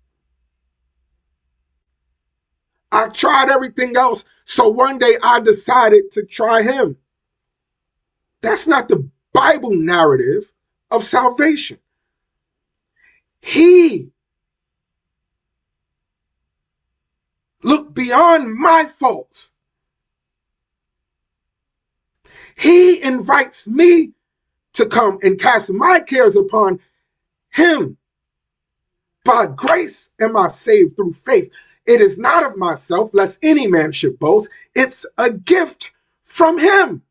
I 2.91 3.09
tried 3.09 3.49
everything 3.49 3.95
else. 3.97 4.25
So 4.45 4.69
one 4.69 4.97
day 4.97 5.17
I 5.23 5.41
decided 5.41 6.11
to 6.13 6.25
try 6.25 6.61
him. 6.61 6.97
That's 8.41 8.67
not 8.67 8.87
the 8.87 9.09
Bible 9.33 9.71
narrative 9.73 10.51
of 10.89 11.03
salvation. 11.03 11.79
He 13.41 14.11
look 17.63 17.93
beyond 17.93 18.53
my 18.55 18.85
faults. 18.85 19.53
He 22.57 23.01
invites 23.01 23.67
me 23.67 24.13
to 24.73 24.85
come 24.85 25.17
and 25.23 25.39
cast 25.39 25.73
my 25.73 25.99
cares 25.99 26.35
upon 26.35 26.79
him. 27.49 27.97
By 29.23 29.47
grace 29.47 30.11
am 30.19 30.37
I 30.37 30.47
saved 30.47 30.95
through 30.95 31.13
faith. 31.13 31.51
It 31.85 32.01
is 32.01 32.19
not 32.19 32.43
of 32.43 32.57
myself, 32.57 33.11
lest 33.13 33.39
any 33.43 33.67
man 33.67 33.91
should 33.91 34.19
boast. 34.19 34.49
It's 34.75 35.05
a 35.17 35.31
gift 35.31 35.91
from 36.21 36.59
him. 36.59 37.01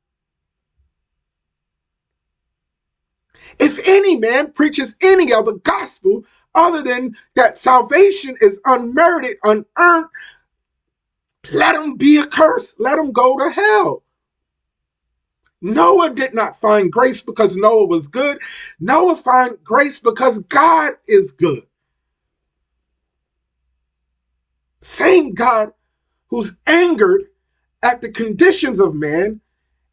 If 3.58 3.86
any 3.88 4.16
man 4.16 4.52
preaches 4.52 4.96
any 5.02 5.32
other 5.32 5.52
gospel 5.52 6.24
other 6.54 6.82
than 6.82 7.14
that 7.34 7.58
salvation 7.58 8.36
is 8.40 8.60
unmerited, 8.64 9.36
unearned, 9.44 10.06
let 11.52 11.74
him 11.74 11.96
be 11.96 12.18
a 12.18 12.26
curse. 12.26 12.76
Let 12.78 12.98
him 12.98 13.12
go 13.12 13.36
to 13.38 13.50
hell. 13.50 14.02
Noah 15.62 16.10
did 16.10 16.34
not 16.34 16.56
find 16.56 16.90
grace 16.90 17.20
because 17.20 17.56
Noah 17.56 17.86
was 17.86 18.08
good. 18.08 18.38
Noah 18.80 19.16
found 19.16 19.58
grace 19.64 19.98
because 19.98 20.38
God 20.40 20.92
is 21.06 21.32
good. 21.32 21.62
Same 24.82 25.34
God 25.34 25.72
who's 26.28 26.56
angered 26.66 27.22
at 27.82 28.00
the 28.00 28.10
conditions 28.10 28.80
of 28.80 28.94
man 28.94 29.40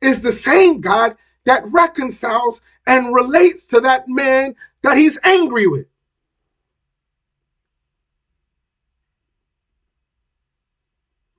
is 0.02 0.22
the 0.22 0.32
same 0.32 0.82
God 0.82 1.18
that 1.46 1.64
reconciles 1.74 2.62
and 2.88 3.14
relates 3.14 3.68
to 3.68 3.82
that 3.82 4.08
man 4.08 4.56
that 4.84 4.98
he's 4.98 5.20
angry 5.26 5.68
with. 5.68 5.88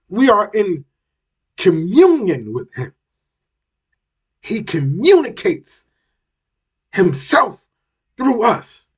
We 0.09 0.31
are 0.31 0.51
in 0.55 0.85
communion 1.57 2.53
with 2.53 2.73
him. 2.75 2.93
He 4.41 4.63
communicates 4.63 5.87
himself 6.93 7.67
through 8.17 8.43
us. 8.45 8.91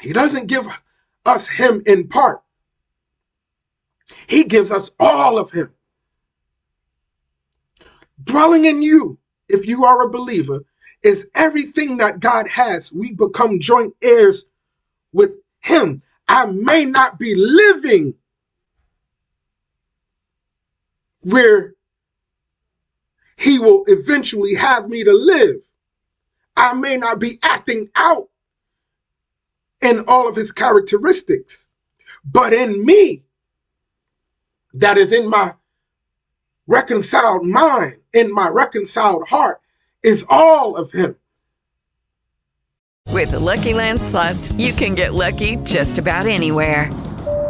He 0.00 0.12
doesn't 0.12 0.46
give 0.46 0.66
us 1.26 1.48
him 1.48 1.82
in 1.86 2.08
part. 2.08 2.42
He 4.26 4.44
gives 4.44 4.72
us 4.72 4.90
all 4.98 5.38
of 5.38 5.50
him. 5.50 5.72
Dwelling 8.24 8.64
in 8.64 8.82
you, 8.82 9.18
if 9.48 9.66
you 9.66 9.84
are 9.84 10.02
a 10.02 10.10
believer, 10.10 10.64
is 11.02 11.28
everything 11.34 11.98
that 11.98 12.20
God 12.20 12.48
has. 12.48 12.92
We 12.92 13.12
become 13.12 13.60
joint 13.60 13.94
heirs 14.02 14.46
with 15.12 15.32
him. 15.60 16.02
I 16.28 16.46
may 16.46 16.84
not 16.84 17.18
be 17.18 17.34
living 17.34 18.14
where 21.28 21.74
he 23.36 23.58
will 23.58 23.84
eventually 23.86 24.54
have 24.54 24.88
me 24.88 25.04
to 25.04 25.12
live. 25.12 25.56
I 26.56 26.74
may 26.74 26.96
not 26.96 27.20
be 27.20 27.38
acting 27.42 27.88
out 27.94 28.28
in 29.80 30.04
all 30.08 30.28
of 30.28 30.34
his 30.34 30.52
characteristics, 30.52 31.68
but 32.24 32.52
in 32.52 32.84
me, 32.84 33.24
that 34.74 34.98
is 34.98 35.12
in 35.12 35.28
my 35.28 35.52
reconciled 36.66 37.46
mind, 37.46 37.96
in 38.12 38.32
my 38.32 38.48
reconciled 38.48 39.28
heart, 39.28 39.60
is 40.02 40.24
all 40.28 40.76
of 40.76 40.90
him. 40.92 41.16
With 43.08 43.30
the 43.30 43.40
Lucky 43.40 43.74
Land 43.74 44.00
slots, 44.00 44.52
you 44.52 44.72
can 44.72 44.94
get 44.94 45.14
lucky 45.14 45.56
just 45.56 45.98
about 45.98 46.26
anywhere. 46.26 46.90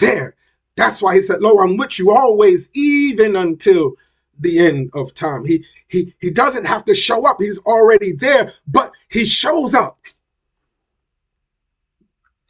there. 0.00 0.34
That's 0.76 1.00
why 1.00 1.14
he 1.14 1.22
said, 1.22 1.40
Lo, 1.40 1.58
I'm 1.60 1.76
with 1.76 1.98
you 1.98 2.10
always, 2.10 2.68
even 2.74 3.36
until 3.36 3.94
the 4.40 4.58
end 4.58 4.90
of 4.94 5.14
time. 5.14 5.44
He 5.44 5.64
he 5.88 6.12
he 6.20 6.30
doesn't 6.30 6.66
have 6.66 6.84
to 6.86 6.94
show 6.94 7.26
up. 7.26 7.36
He's 7.38 7.58
already 7.60 8.12
there, 8.12 8.52
but 8.66 8.92
he 9.08 9.24
shows 9.24 9.74
up 9.74 9.98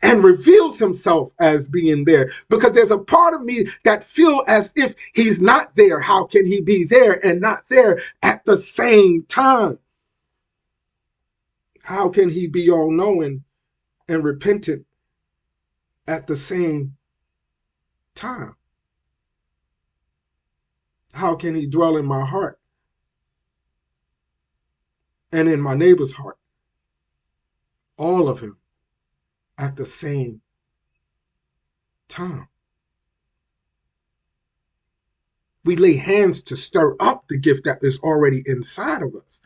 and 0.05 0.23
reveals 0.23 0.79
himself 0.79 1.33
as 1.41 1.67
being 1.67 2.05
there 2.05 2.31
because 2.51 2.73
there's 2.73 2.91
a 2.91 2.99
part 2.99 3.33
of 3.33 3.43
me 3.43 3.67
that 3.85 4.05
feel 4.05 4.43
as 4.47 4.73
if 4.77 4.95
he's 5.15 5.41
not 5.41 5.75
there 5.77 5.99
how 5.99 6.25
can 6.27 6.47
he 6.47 6.61
be 6.61 6.85
there 6.85 7.25
and 7.25 7.41
not 7.41 7.65
there 7.71 8.01
at 8.23 8.45
the 8.45 8.57
same 8.57 9.23
time 9.25 9.79
how 11.83 12.11
can 12.11 12.29
he 12.29 12.47
be 12.47 12.71
all 12.71 12.91
knowing 12.91 13.43
and 14.07 14.23
repentant 14.23 14.85
at 16.07 16.27
the 16.27 16.37
same 16.37 16.95
time 18.15 18.55
how 21.13 21.35
can 21.35 21.55
he 21.55 21.67
dwell 21.67 21.97
in 21.97 22.07
my 22.07 22.25
heart 22.25 22.59
and 25.33 25.49
in 25.49 25.61
my 25.61 25.75
neighbor's 25.75 26.13
heart 26.13 26.39
all 27.97 28.29
of 28.29 28.41
him 28.41 28.57
at 29.59 29.77
the 29.77 29.87
same 29.87 30.41
time. 32.09 32.49
We 35.65 35.77
lay 35.77 35.97
hands 35.97 36.43
to 36.45 36.57
stir 36.57 36.95
up 37.01 37.25
the 37.29 37.39
gift 37.39 37.65
that 37.65 37.79
is 37.83 37.99
already 38.01 38.43
inside 38.47 39.03
of 39.03 39.15
us. 39.15 39.41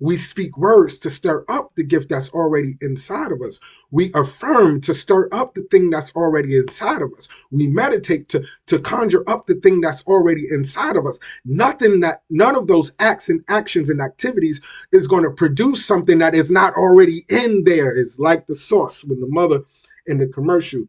We 0.00 0.16
speak 0.16 0.56
words 0.56 0.98
to 1.00 1.10
stir 1.10 1.44
up 1.48 1.74
the 1.74 1.82
gift 1.82 2.08
that's 2.08 2.30
already 2.30 2.76
inside 2.80 3.32
of 3.32 3.42
us. 3.42 3.58
We 3.90 4.12
affirm 4.14 4.80
to 4.82 4.94
stir 4.94 5.28
up 5.32 5.54
the 5.54 5.62
thing 5.70 5.90
that's 5.90 6.14
already 6.14 6.56
inside 6.56 7.02
of 7.02 7.12
us. 7.12 7.28
We 7.50 7.66
meditate 7.66 8.28
to, 8.28 8.44
to 8.66 8.78
conjure 8.78 9.24
up 9.28 9.46
the 9.46 9.56
thing 9.56 9.80
that's 9.80 10.04
already 10.06 10.46
inside 10.50 10.96
of 10.96 11.06
us. 11.06 11.18
Nothing 11.44 12.00
that, 12.00 12.22
none 12.30 12.54
of 12.54 12.68
those 12.68 12.92
acts 13.00 13.28
and 13.28 13.42
actions 13.48 13.90
and 13.90 14.00
activities 14.00 14.60
is 14.92 15.08
going 15.08 15.24
to 15.24 15.30
produce 15.32 15.84
something 15.84 16.18
that 16.18 16.34
is 16.34 16.50
not 16.50 16.74
already 16.74 17.24
in 17.28 17.64
there. 17.64 17.96
It's 17.96 18.20
like 18.20 18.46
the 18.46 18.54
sauce 18.54 19.04
when 19.04 19.20
the 19.20 19.28
mother 19.28 19.62
in 20.06 20.18
the 20.18 20.28
commercial 20.28 20.84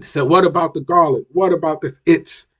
said, 0.00 0.22
What 0.22 0.44
about 0.44 0.74
the 0.74 0.80
garlic? 0.80 1.24
What 1.32 1.52
about 1.52 1.80
this? 1.80 2.00
It's 2.06 2.50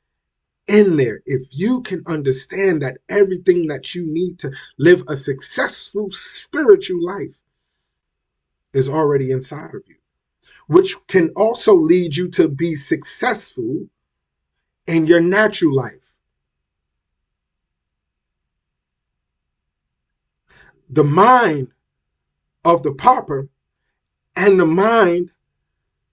in 0.69 0.97
there. 0.97 1.23
If 1.27 1.49
you 1.51 1.83
can 1.83 2.03
understand 2.07 2.83
that 2.83 2.99
everything 3.09 3.67
that 3.69 3.95
you 3.95 4.07
need 4.07 4.39
to 4.41 4.51
live 4.79 5.03
a 5.09 5.17
successful 5.17 6.09
spiritual 6.11 7.05
life 7.05 7.41
is 8.73 8.89
already 8.89 9.31
inside 9.31 9.75
of 9.75 9.83
you, 9.87 9.97
which 10.67 10.97
can 11.07 11.31
also 11.37 11.75
lead 11.75 12.17
you 12.17 12.29
to 12.31 12.49
be 12.49 12.75
successful 12.75 13.87
in 14.87 15.07
your 15.07 15.21
natural 15.21 15.75
life. 15.75 16.17
The 20.91 21.05
mind 21.05 21.69
of 22.65 22.83
the 22.83 22.93
pauper 22.93 23.49
and 24.37 24.59
the 24.59 24.67
mind 24.67 25.31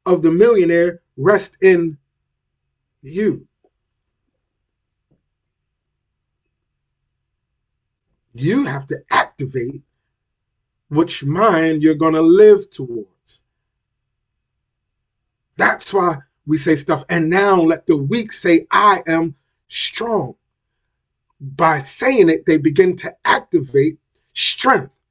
of 0.06 0.22
the 0.22 0.32
millionaire 0.32 1.02
rest 1.18 1.58
in 1.62 1.97
you. 3.02 3.49
You 8.40 8.66
have 8.66 8.86
to 8.88 8.98
activate 9.12 9.82
which 10.88 11.26
mind 11.26 11.84
you're 11.84 11.94
going 11.94 12.14
to 12.14 12.22
live 12.22 12.70
towards. 12.70 13.44
That's 15.58 15.94
why 15.94 16.16
we 16.46 16.56
say 16.56 16.78
stuff. 16.78 17.04
And 17.10 17.30
now 17.30 17.60
let 17.60 17.86
the 17.86 17.98
weak 17.98 18.32
say, 18.32 18.66
I 18.72 19.04
am 19.08 19.36
strong. 19.68 20.36
By 21.42 21.80
saying 21.80 22.30
it, 22.30 22.46
they 22.46 22.58
begin 22.58 22.96
to 22.98 23.14
activate 23.26 24.00
strength. 24.34 25.02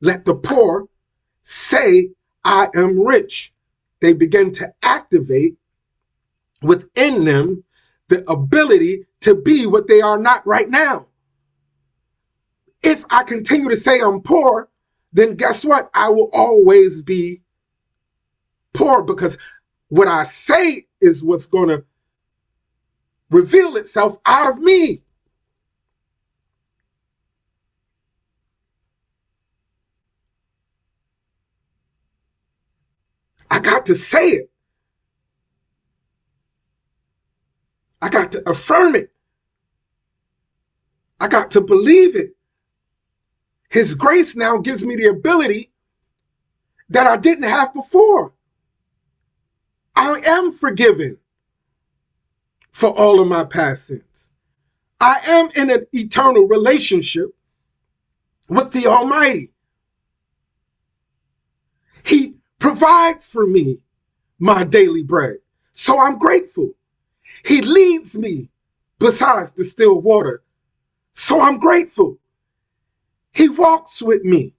Let 0.00 0.24
the 0.24 0.36
poor 0.36 0.86
say, 1.42 2.10
I 2.44 2.68
am 2.76 3.04
rich. 3.04 3.52
They 4.00 4.14
begin 4.14 4.52
to 4.52 4.72
activate 4.84 5.56
within 6.62 7.24
them 7.24 7.64
the 8.06 8.24
ability 8.30 9.06
to 9.22 9.34
be 9.34 9.66
what 9.66 9.88
they 9.88 10.00
are 10.00 10.18
not 10.18 10.46
right 10.46 10.68
now. 10.68 11.06
If 12.82 13.04
I 13.10 13.24
continue 13.24 13.68
to 13.70 13.76
say 13.76 14.00
I'm 14.00 14.22
poor, 14.22 14.68
then 15.12 15.36
guess 15.36 15.64
what? 15.64 15.90
I 15.94 16.10
will 16.10 16.30
always 16.32 17.02
be 17.02 17.42
poor 18.74 19.02
because 19.02 19.38
what 19.88 20.08
I 20.08 20.24
say 20.24 20.86
is 21.00 21.24
what's 21.24 21.46
going 21.46 21.68
to 21.70 21.84
reveal 23.30 23.76
itself 23.76 24.16
out 24.26 24.52
of 24.52 24.60
me. 24.60 25.00
I 33.50 33.60
got 33.60 33.86
to 33.86 33.94
say 33.94 34.28
it. 34.28 34.50
I 38.02 38.08
got 38.08 38.32
to 38.32 38.48
affirm 38.50 38.94
it. 38.94 39.12
I 41.20 41.28
got 41.28 41.52
to 41.52 41.60
believe 41.60 42.16
it. 42.16 42.34
His 43.70 43.94
grace 43.94 44.36
now 44.36 44.58
gives 44.58 44.84
me 44.84 44.96
the 44.96 45.06
ability 45.06 45.72
that 46.90 47.06
I 47.06 47.16
didn't 47.16 47.44
have 47.44 47.74
before. 47.74 48.34
I 49.96 50.20
am 50.26 50.52
forgiven 50.52 51.18
for 52.72 52.90
all 52.90 53.20
of 53.20 53.28
my 53.28 53.44
past 53.44 53.88
sins. 53.88 54.32
I 55.00 55.20
am 55.26 55.50
in 55.56 55.70
an 55.70 55.86
eternal 55.92 56.48
relationship 56.48 57.30
with 58.48 58.72
the 58.72 58.86
Almighty. 58.86 59.52
He 62.04 62.34
provides 62.58 63.32
for 63.32 63.46
me 63.46 63.78
my 64.40 64.64
daily 64.64 65.04
bread. 65.04 65.36
So 65.72 66.00
I'm 66.00 66.18
grateful. 66.18 66.70
He 67.46 67.62
leads 67.62 68.18
me 68.18 68.50
besides 69.00 69.54
the 69.54 69.64
still 69.64 70.02
water. 70.02 70.42
So 71.12 71.42
I'm 71.42 71.58
grateful. 71.58 72.19
He 73.32 73.48
walks 73.48 74.02
with 74.02 74.24
me. 74.24 74.54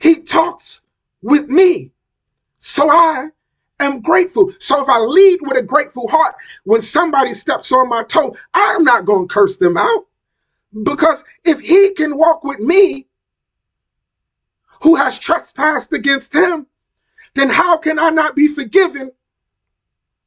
He 0.00 0.22
talks 0.22 0.82
with 1.22 1.48
me. 1.48 1.92
So 2.58 2.88
I 2.88 3.28
am 3.80 4.00
grateful. 4.00 4.50
So 4.58 4.82
if 4.82 4.88
I 4.88 4.98
lead 4.98 5.38
with 5.42 5.56
a 5.56 5.62
grateful 5.62 6.08
heart, 6.08 6.34
when 6.64 6.80
somebody 6.80 7.34
steps 7.34 7.72
on 7.72 7.88
my 7.88 8.04
toe, 8.04 8.34
I'm 8.54 8.84
not 8.84 9.04
going 9.04 9.28
to 9.28 9.34
curse 9.34 9.56
them 9.56 9.76
out. 9.76 10.06
Because 10.82 11.24
if 11.44 11.60
he 11.60 11.92
can 11.94 12.16
walk 12.16 12.44
with 12.44 12.60
me, 12.60 13.06
who 14.82 14.94
has 14.96 15.18
trespassed 15.18 15.92
against 15.92 16.34
him, 16.34 16.66
then 17.34 17.50
how 17.50 17.76
can 17.76 17.98
I 17.98 18.10
not 18.10 18.36
be 18.36 18.48
forgiven 18.48 19.10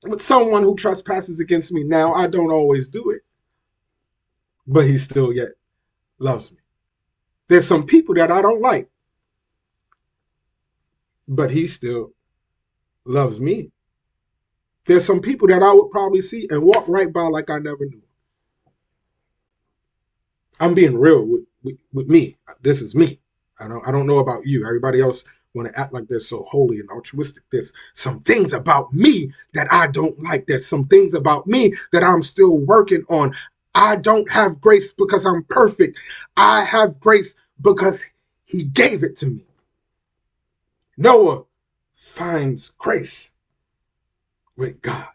with 0.03 0.21
someone 0.21 0.63
who 0.63 0.75
trespasses 0.75 1.39
against 1.39 1.71
me? 1.71 1.83
Now, 1.83 2.13
I 2.13 2.27
don't 2.27 2.51
always 2.51 2.87
do 2.87 3.11
it, 3.11 3.21
but 4.67 4.85
he 4.85 4.97
still 4.97 5.33
yet 5.33 5.49
loves 6.19 6.51
me. 6.51 6.58
There's 7.49 7.67
some 7.67 7.85
people 7.87 8.15
that 8.15 8.31
I 8.31 8.41
don't 8.43 8.61
like. 8.61 8.87
but 11.29 11.51
he 11.51 11.67
still 11.67 12.13
loves 13.05 13.41
me. 13.41 13.71
There's 14.85 15.05
some 15.05 15.21
people 15.21 15.47
that 15.49 15.63
I 15.63 15.73
would 15.73 15.91
probably 15.91 16.21
see 16.21 16.47
and 16.51 16.63
walk 16.63 16.87
right 16.89 17.11
by 17.11 17.23
like 17.23 17.49
I 17.49 17.59
never 17.59 17.85
knew. 17.85 18.01
I'm 20.59 20.75
being 20.75 20.97
real 20.99 21.25
with, 21.27 21.43
with, 21.63 21.77
with 21.93 22.09
me. 22.09 22.37
This 22.61 22.81
is 22.81 22.95
me. 22.95 23.19
I 23.59 23.67
don't 23.67 23.87
I 23.87 23.91
don't 23.91 24.07
know 24.07 24.19
about 24.19 24.45
you. 24.45 24.65
Everybody 24.67 25.01
else 25.01 25.25
want 25.55 25.69
to 25.69 25.79
act 25.79 25.93
like 25.93 26.07
they're 26.07 26.19
so 26.19 26.43
holy 26.43 26.79
and 26.79 26.89
altruistic. 26.89 27.43
There's 27.51 27.73
some 27.93 28.19
things 28.21 28.53
about 28.53 28.93
me 28.93 29.31
that 29.53 29.67
I 29.71 29.87
don't 29.87 30.19
like. 30.23 30.47
There's 30.47 30.67
some 30.67 30.85
things 30.85 31.13
about 31.15 31.47
me 31.47 31.73
that 31.93 32.03
I'm 32.03 32.23
still 32.23 32.59
working 32.59 33.03
on. 33.09 33.33
I 33.79 33.95
don't 33.95 34.29
have 34.29 34.59
grace 34.59 34.91
because 34.91 35.25
I'm 35.25 35.45
perfect. 35.45 35.97
I 36.35 36.65
have 36.65 36.99
grace 36.99 37.35
because 37.61 37.97
he 38.43 38.65
gave 38.65 39.03
it 39.03 39.15
to 39.17 39.27
me. 39.27 39.45
Noah 40.97 41.43
finds 41.95 42.71
grace 42.71 43.31
with 44.57 44.81
God. 44.81 45.07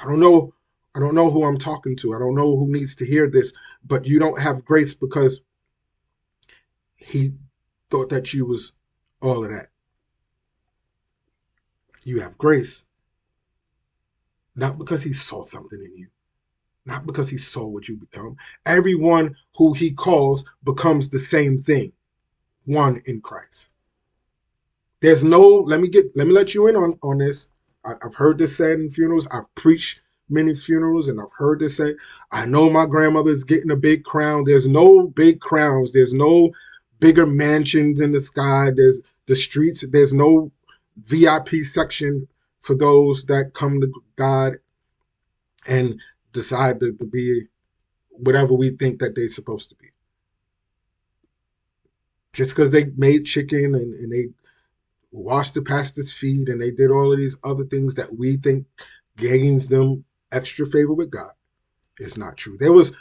I 0.00 0.04
don't 0.04 0.20
know 0.20 0.54
I 0.94 1.00
don't 1.00 1.16
know 1.16 1.28
who 1.28 1.42
I'm 1.42 1.58
talking 1.58 1.96
to. 1.96 2.14
I 2.14 2.20
don't 2.20 2.36
know 2.36 2.56
who 2.56 2.70
needs 2.70 2.94
to 2.96 3.04
hear 3.04 3.28
this, 3.28 3.52
but 3.84 4.06
you 4.06 4.20
don't 4.20 4.40
have 4.40 4.64
grace 4.64 4.94
because 4.94 5.40
he 6.94 7.32
thought 7.90 8.10
that 8.10 8.32
you 8.32 8.46
was 8.46 8.74
all 9.20 9.42
of 9.44 9.50
that. 9.50 9.70
You 12.04 12.20
have 12.20 12.38
grace 12.38 12.84
not 14.56 14.78
because 14.78 15.02
he 15.02 15.12
saw 15.12 15.42
something 15.42 15.82
in 15.82 15.96
you, 15.96 16.06
not 16.86 17.06
because 17.06 17.28
he 17.28 17.36
saw 17.36 17.66
what 17.66 17.88
you 17.88 17.96
become. 17.96 18.36
Everyone 18.66 19.36
who 19.56 19.72
he 19.72 19.92
calls 19.92 20.44
becomes 20.64 21.08
the 21.08 21.18
same 21.18 21.58
thing, 21.58 21.92
one 22.66 23.00
in 23.06 23.20
Christ. 23.20 23.72
There's 25.00 25.24
no, 25.24 25.40
let 25.40 25.80
me 25.80 25.88
get, 25.88 26.16
let 26.16 26.26
me 26.26 26.32
let 26.32 26.54
you 26.54 26.66
in 26.66 26.76
on, 26.76 26.98
on 27.02 27.18
this. 27.18 27.48
I, 27.84 27.92
I've 28.02 28.14
heard 28.14 28.38
this 28.38 28.56
said 28.56 28.80
in 28.80 28.90
funerals. 28.90 29.26
I've 29.30 29.52
preached 29.54 30.00
many 30.30 30.54
funerals 30.54 31.08
and 31.08 31.20
I've 31.20 31.32
heard 31.36 31.60
this 31.60 31.76
say, 31.76 31.94
I 32.32 32.46
know 32.46 32.70
my 32.70 32.86
grandmother's 32.86 33.44
getting 33.44 33.70
a 33.70 33.76
big 33.76 34.04
crown. 34.04 34.44
There's 34.44 34.68
no 34.68 35.08
big 35.08 35.40
crowns. 35.40 35.92
There's 35.92 36.14
no 36.14 36.52
bigger 37.00 37.26
mansions 37.26 38.00
in 38.00 38.12
the 38.12 38.20
sky. 38.20 38.70
There's 38.74 39.02
the 39.26 39.36
streets. 39.36 39.86
There's 39.86 40.14
no 40.14 40.50
VIP 40.96 41.48
section 41.62 42.26
for 42.64 42.74
those 42.74 43.26
that 43.26 43.52
come 43.52 43.78
to 43.78 43.92
God 44.16 44.56
and 45.66 46.00
decide 46.32 46.80
to, 46.80 46.94
to 46.94 47.04
be 47.04 47.42
whatever 48.08 48.54
we 48.54 48.70
think 48.70 49.00
that 49.00 49.14
they're 49.14 49.28
supposed 49.28 49.68
to 49.68 49.76
be. 49.76 49.88
Just 52.32 52.52
because 52.52 52.70
they 52.70 52.86
made 52.96 53.26
chicken 53.26 53.74
and, 53.74 53.92
and 53.92 54.10
they 54.10 54.32
washed 55.12 55.52
the 55.52 55.60
pastor's 55.60 56.10
feet 56.10 56.48
and 56.48 56.60
they 56.60 56.70
did 56.70 56.90
all 56.90 57.12
of 57.12 57.18
these 57.18 57.36
other 57.44 57.64
things 57.64 57.94
that 57.96 58.16
we 58.16 58.38
think 58.38 58.64
gains 59.18 59.68
them 59.68 60.02
extra 60.32 60.64
favor 60.64 60.94
with 60.94 61.10
God 61.10 61.32
is 61.98 62.16
not 62.16 62.38
true. 62.38 62.56
There 62.58 62.72
was 62.72 62.92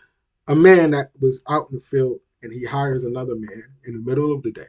a 0.49 0.55
man 0.55 0.91
that 0.91 1.11
was 1.22 1.41
out 1.49 1.70
in 1.70 1.78
the 1.78 1.82
field 1.82 2.20
and 2.41 2.51
he 2.51 2.66
hires 2.66 3.05
another 3.05 3.36
man 3.36 3.64
in 3.86 3.93
the 3.93 3.99
middle 4.01 4.34
of 4.34 4.43
the 4.43 4.51
day. 4.51 4.68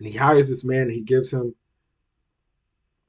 And 0.00 0.08
he 0.08 0.16
hires 0.16 0.48
this 0.48 0.64
man 0.64 0.82
and 0.82 0.92
he 0.92 1.04
gives 1.04 1.32
him 1.32 1.54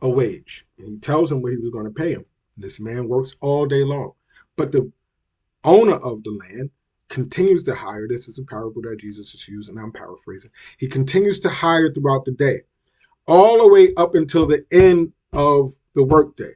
a 0.01 0.09
wage. 0.09 0.65
And 0.77 0.89
he 0.89 0.97
tells 0.97 1.31
him 1.31 1.41
what 1.41 1.51
he 1.51 1.57
was 1.57 1.71
going 1.71 1.85
to 1.85 1.91
pay 1.91 2.11
him. 2.11 2.25
This 2.55 2.79
man 2.79 3.07
works 3.07 3.35
all 3.39 3.65
day 3.65 3.83
long. 3.83 4.13
But 4.55 4.71
the 4.71 4.91
owner 5.63 5.95
of 5.95 6.23
the 6.23 6.31
land 6.31 6.71
continues 7.09 7.63
to 7.63 7.75
hire. 7.75 8.07
This 8.07 8.27
is 8.27 8.39
a 8.39 8.43
parable 8.43 8.81
that 8.83 8.99
Jesus 8.99 9.33
is 9.33 9.47
using. 9.47 9.77
I'm 9.77 9.91
paraphrasing. 9.91 10.51
He 10.77 10.87
continues 10.87 11.39
to 11.41 11.49
hire 11.49 11.91
throughout 11.91 12.25
the 12.25 12.31
day, 12.31 12.61
all 13.27 13.59
the 13.59 13.73
way 13.73 13.93
up 13.95 14.15
until 14.15 14.45
the 14.45 14.65
end 14.71 15.13
of 15.33 15.73
the 15.93 16.03
workday. 16.03 16.53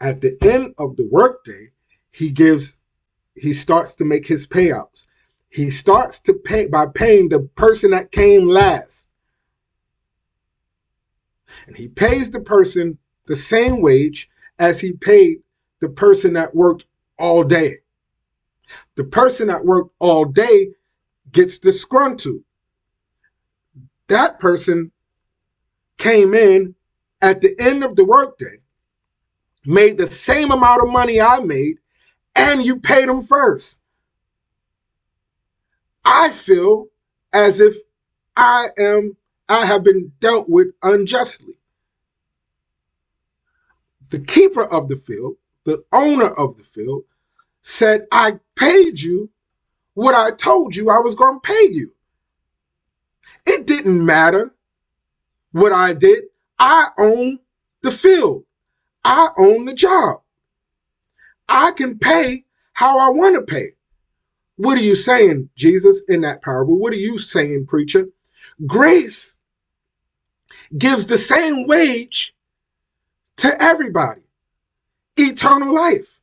At 0.00 0.20
the 0.20 0.36
end 0.42 0.74
of 0.78 0.96
the 0.96 1.08
workday, 1.10 1.70
he 2.10 2.30
gives, 2.30 2.78
he 3.34 3.52
starts 3.52 3.94
to 3.96 4.04
make 4.04 4.26
his 4.26 4.46
payouts. 4.46 5.06
He 5.50 5.70
starts 5.70 6.20
to 6.20 6.34
pay 6.34 6.66
by 6.66 6.86
paying 6.86 7.28
the 7.28 7.40
person 7.40 7.90
that 7.92 8.12
came 8.12 8.48
last. 8.48 9.07
And 11.68 11.76
he 11.76 11.86
pays 11.86 12.30
the 12.30 12.40
person 12.40 12.98
the 13.26 13.36
same 13.36 13.82
wage 13.82 14.28
as 14.58 14.80
he 14.80 14.94
paid 14.94 15.42
the 15.80 15.90
person 15.90 16.32
that 16.32 16.54
worked 16.54 16.86
all 17.18 17.44
day. 17.44 17.76
The 18.96 19.04
person 19.04 19.48
that 19.48 19.64
worked 19.64 19.94
all 19.98 20.24
day 20.24 20.70
gets 21.30 21.58
disgruntled. 21.58 22.40
That 24.08 24.38
person 24.38 24.90
came 25.98 26.32
in 26.32 26.74
at 27.20 27.42
the 27.42 27.54
end 27.60 27.84
of 27.84 27.96
the 27.96 28.04
workday 28.04 28.62
made 29.66 29.98
the 29.98 30.06
same 30.06 30.50
amount 30.50 30.82
of 30.82 30.88
money 30.88 31.20
I 31.20 31.40
made, 31.40 31.76
and 32.34 32.64
you 32.64 32.80
paid 32.80 33.08
them 33.08 33.20
first. 33.20 33.78
I 36.02 36.30
feel 36.30 36.86
as 37.34 37.60
if 37.60 37.74
I 38.34 38.68
am 38.78 39.18
I 39.48 39.64
have 39.66 39.82
been 39.82 40.12
dealt 40.20 40.48
with 40.48 40.68
unjustly. 40.82 41.54
The 44.10 44.20
keeper 44.20 44.64
of 44.64 44.88
the 44.88 44.96
field, 44.96 45.36
the 45.64 45.84
owner 45.92 46.28
of 46.28 46.56
the 46.56 46.62
field, 46.62 47.04
said, 47.62 48.06
I 48.12 48.38
paid 48.56 49.00
you 49.00 49.30
what 49.94 50.14
I 50.14 50.30
told 50.30 50.76
you 50.76 50.90
I 50.90 51.00
was 51.00 51.14
going 51.14 51.40
to 51.40 51.46
pay 51.46 51.68
you. 51.70 51.92
It 53.46 53.66
didn't 53.66 54.04
matter 54.04 54.54
what 55.52 55.72
I 55.72 55.94
did. 55.94 56.24
I 56.58 56.88
own 56.98 57.38
the 57.82 57.90
field. 57.90 58.44
I 59.04 59.28
own 59.38 59.64
the 59.64 59.74
job. 59.74 60.22
I 61.48 61.72
can 61.72 61.98
pay 61.98 62.44
how 62.74 62.98
I 62.98 63.10
want 63.10 63.34
to 63.34 63.42
pay. 63.42 63.68
What 64.56 64.78
are 64.78 64.82
you 64.82 64.96
saying, 64.96 65.50
Jesus, 65.56 66.02
in 66.08 66.20
that 66.22 66.42
parable? 66.42 66.78
What 66.78 66.92
are 66.92 66.96
you 66.96 67.18
saying, 67.18 67.66
preacher? 67.66 68.08
Grace 68.66 69.36
gives 70.76 71.06
the 71.06 71.18
same 71.18 71.66
wage 71.66 72.34
to 73.38 73.50
everybody. 73.60 74.22
Eternal 75.16 75.74
life. 75.74 76.20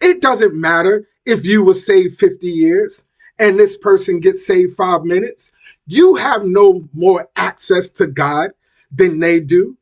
It 0.00 0.20
doesn't 0.20 0.54
matter 0.58 1.06
if 1.24 1.44
you 1.44 1.64
were 1.64 1.74
saved 1.74 2.18
50 2.18 2.46
years 2.46 3.04
and 3.38 3.58
this 3.58 3.76
person 3.76 4.20
gets 4.20 4.46
saved 4.46 4.74
five 4.76 5.04
minutes. 5.04 5.52
You 5.86 6.16
have 6.16 6.44
no 6.44 6.88
more 6.94 7.28
access 7.36 7.90
to 7.90 8.06
God 8.06 8.52
than 8.90 9.20
they 9.20 9.40
do. 9.40 9.76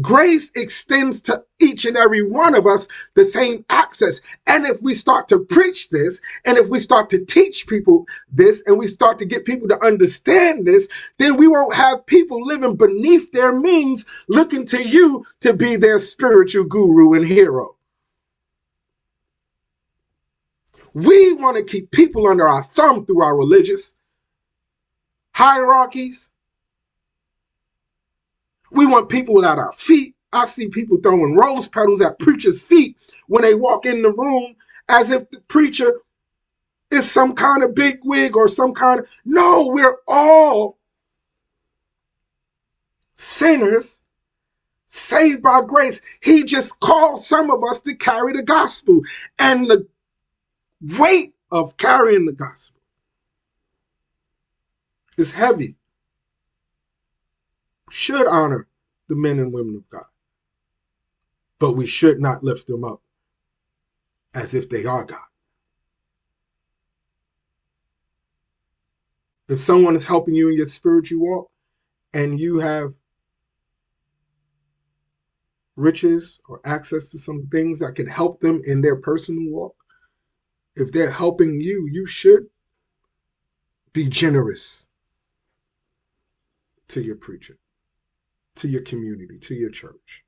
Grace 0.00 0.52
extends 0.54 1.20
to 1.22 1.44
each 1.60 1.84
and 1.84 1.96
every 1.96 2.22
one 2.22 2.54
of 2.54 2.66
us 2.66 2.86
the 3.14 3.24
same 3.24 3.64
access. 3.70 4.20
And 4.46 4.64
if 4.64 4.80
we 4.82 4.94
start 4.94 5.28
to 5.28 5.40
preach 5.40 5.88
this, 5.88 6.20
and 6.44 6.56
if 6.56 6.68
we 6.68 6.78
start 6.78 7.10
to 7.10 7.24
teach 7.24 7.66
people 7.66 8.06
this, 8.30 8.62
and 8.66 8.78
we 8.78 8.86
start 8.86 9.18
to 9.18 9.24
get 9.24 9.44
people 9.44 9.68
to 9.68 9.84
understand 9.84 10.66
this, 10.66 10.88
then 11.18 11.36
we 11.36 11.48
won't 11.48 11.74
have 11.74 12.06
people 12.06 12.44
living 12.44 12.76
beneath 12.76 13.32
their 13.32 13.52
means 13.58 14.06
looking 14.28 14.64
to 14.66 14.82
you 14.82 15.24
to 15.40 15.52
be 15.52 15.76
their 15.76 15.98
spiritual 15.98 16.64
guru 16.64 17.14
and 17.14 17.26
hero. 17.26 17.76
We 20.92 21.34
want 21.34 21.56
to 21.56 21.64
keep 21.64 21.90
people 21.90 22.26
under 22.26 22.48
our 22.48 22.62
thumb 22.62 23.06
through 23.06 23.22
our 23.22 23.36
religious 23.36 23.94
hierarchies, 25.34 26.30
we 28.70 28.86
want 28.86 29.08
people 29.08 29.44
at 29.44 29.58
our 29.58 29.72
feet. 29.72 30.14
I 30.32 30.44
see 30.44 30.68
people 30.68 30.98
throwing 30.98 31.36
rose 31.36 31.68
petals 31.68 32.00
at 32.00 32.18
preachers' 32.18 32.62
feet 32.62 32.96
when 33.26 33.42
they 33.42 33.54
walk 33.54 33.86
in 33.86 34.02
the 34.02 34.12
room 34.12 34.54
as 34.88 35.10
if 35.10 35.28
the 35.30 35.40
preacher 35.42 36.00
is 36.90 37.10
some 37.10 37.34
kind 37.34 37.62
of 37.62 37.74
big 37.74 38.00
wig 38.04 38.36
or 38.36 38.48
some 38.48 38.72
kind 38.72 39.00
of. 39.00 39.08
No, 39.24 39.68
we're 39.72 39.98
all 40.06 40.78
sinners 43.16 44.02
saved 44.86 45.42
by 45.42 45.60
grace. 45.66 46.00
He 46.22 46.44
just 46.44 46.80
called 46.80 47.20
some 47.20 47.50
of 47.50 47.62
us 47.64 47.80
to 47.82 47.94
carry 47.94 48.32
the 48.32 48.42
gospel 48.42 49.00
and 49.38 49.66
the 49.66 49.86
weight 50.98 51.34
of 51.52 51.76
carrying 51.76 52.26
the 52.26 52.32
gospel 52.32 52.80
is 55.16 55.32
heavy 55.32 55.76
should 57.90 58.26
honor 58.26 58.66
the 59.08 59.16
men 59.16 59.38
and 59.38 59.52
women 59.52 59.76
of 59.76 59.88
God. 59.88 60.06
But 61.58 61.72
we 61.72 61.86
should 61.86 62.20
not 62.20 62.42
lift 62.42 62.66
them 62.66 62.84
up 62.84 63.02
as 64.34 64.54
if 64.54 64.68
they 64.68 64.84
are 64.84 65.04
God. 65.04 65.18
If 69.48 69.60
someone 69.60 69.94
is 69.94 70.04
helping 70.04 70.34
you 70.34 70.48
in 70.48 70.56
your 70.56 70.66
spiritual 70.66 71.20
walk 71.20 71.50
and 72.14 72.38
you 72.38 72.60
have 72.60 72.94
riches 75.76 76.40
or 76.48 76.60
access 76.64 77.10
to 77.10 77.18
some 77.18 77.48
things 77.48 77.80
that 77.80 77.96
can 77.96 78.06
help 78.06 78.40
them 78.40 78.60
in 78.64 78.80
their 78.80 78.96
personal 78.96 79.50
walk, 79.50 79.74
if 80.76 80.92
they're 80.92 81.10
helping 81.10 81.60
you, 81.60 81.88
you 81.90 82.06
should 82.06 82.46
be 83.92 84.08
generous 84.08 84.86
to 86.88 87.02
your 87.02 87.16
preacher, 87.16 87.58
to 88.60 88.68
your 88.68 88.82
community, 88.82 89.38
to 89.38 89.54
your 89.54 89.70
church. 89.70 90.22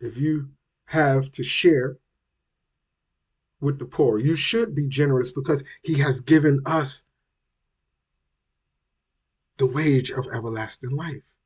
If 0.00 0.16
you 0.16 0.48
have 0.86 1.30
to 1.32 1.44
share 1.44 1.98
with 3.60 3.78
the 3.78 3.84
poor, 3.84 4.18
you 4.18 4.34
should 4.34 4.74
be 4.74 4.88
generous 4.88 5.30
because 5.30 5.62
he 5.82 5.98
has 5.98 6.20
given 6.20 6.62
us 6.64 7.04
the 9.58 9.66
wage 9.66 10.10
of 10.10 10.26
everlasting 10.34 10.96
life. 10.96 11.36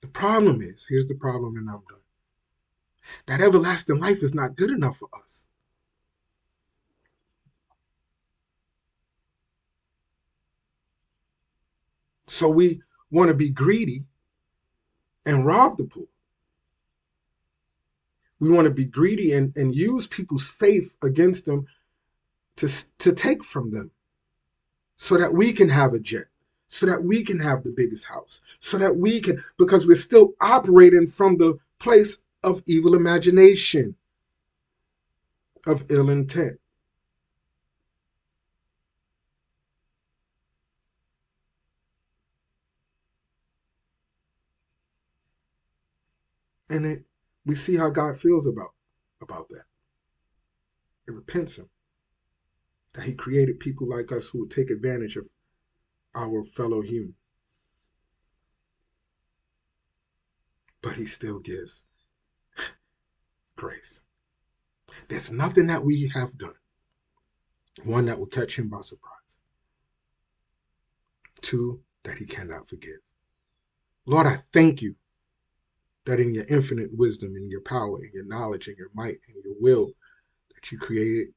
The 0.00 0.08
problem 0.08 0.60
is 0.62 0.86
here's 0.88 1.06
the 1.06 1.14
problem, 1.14 1.56
and 1.56 1.68
I'm 1.68 1.82
done. 1.88 2.00
That 3.26 3.40
everlasting 3.40 4.00
life 4.00 4.22
is 4.22 4.34
not 4.34 4.56
good 4.56 4.70
enough 4.70 4.96
for 4.96 5.08
us. 5.22 5.46
So 12.28 12.48
we 12.48 12.80
want 13.10 13.28
to 13.28 13.34
be 13.34 13.50
greedy 13.50 14.04
and 15.24 15.44
rob 15.44 15.76
the 15.76 15.84
poor. 15.84 16.06
We 18.38 18.50
want 18.50 18.66
to 18.66 18.74
be 18.74 18.84
greedy 18.84 19.32
and, 19.32 19.56
and 19.56 19.74
use 19.74 20.06
people's 20.06 20.48
faith 20.48 20.96
against 21.02 21.46
them 21.46 21.66
to, 22.56 22.68
to 22.98 23.12
take 23.12 23.42
from 23.42 23.70
them 23.70 23.90
so 24.96 25.16
that 25.16 25.32
we 25.32 25.52
can 25.52 25.68
have 25.68 25.94
a 25.94 25.98
jet, 25.98 26.26
so 26.68 26.86
that 26.86 27.02
we 27.02 27.22
can 27.22 27.38
have 27.38 27.62
the 27.62 27.70
biggest 27.70 28.06
house, 28.06 28.40
so 28.58 28.78
that 28.78 28.96
we 28.96 29.20
can, 29.20 29.42
because 29.58 29.86
we're 29.86 29.94
still 29.94 30.34
operating 30.40 31.06
from 31.06 31.36
the 31.36 31.58
place 31.78 32.20
of 32.42 32.62
evil 32.66 32.94
imagination, 32.94 33.94
of 35.66 35.84
ill 35.90 36.10
intent. 36.10 36.58
And 46.76 46.84
it, 46.84 47.06
we 47.46 47.54
see 47.54 47.74
how 47.76 47.88
God 47.88 48.18
feels 48.18 48.46
about, 48.46 48.74
about 49.22 49.48
that. 49.48 49.64
It 51.08 51.12
repents 51.12 51.56
him 51.56 51.70
that 52.92 53.04
he 53.04 53.14
created 53.14 53.60
people 53.60 53.88
like 53.88 54.12
us 54.12 54.28
who 54.28 54.40
would 54.40 54.50
take 54.50 54.68
advantage 54.68 55.16
of 55.16 55.26
our 56.14 56.44
fellow 56.44 56.82
human. 56.82 57.14
But 60.82 60.96
he 60.96 61.06
still 61.06 61.40
gives 61.40 61.86
grace. 63.56 64.02
There's 65.08 65.32
nothing 65.32 65.68
that 65.68 65.82
we 65.82 66.12
have 66.14 66.36
done, 66.36 66.60
one, 67.84 68.04
that 68.04 68.18
will 68.18 68.26
catch 68.26 68.58
him 68.58 68.68
by 68.68 68.82
surprise, 68.82 69.40
two, 71.40 71.80
that 72.02 72.18
he 72.18 72.26
cannot 72.26 72.68
forgive. 72.68 73.00
Lord, 74.04 74.26
I 74.26 74.36
thank 74.36 74.82
you 74.82 74.96
that 76.06 76.20
in 76.20 76.32
your 76.32 76.44
infinite 76.48 76.88
wisdom, 76.96 77.36
in 77.36 77.50
your 77.50 77.60
power, 77.60 77.98
in 78.02 78.10
your 78.14 78.24
knowledge, 78.24 78.68
in 78.68 78.76
your 78.78 78.90
might, 78.94 79.18
in 79.28 79.42
your 79.44 79.54
will, 79.60 79.90
that 80.54 80.70
you 80.72 80.78
created 80.78 81.28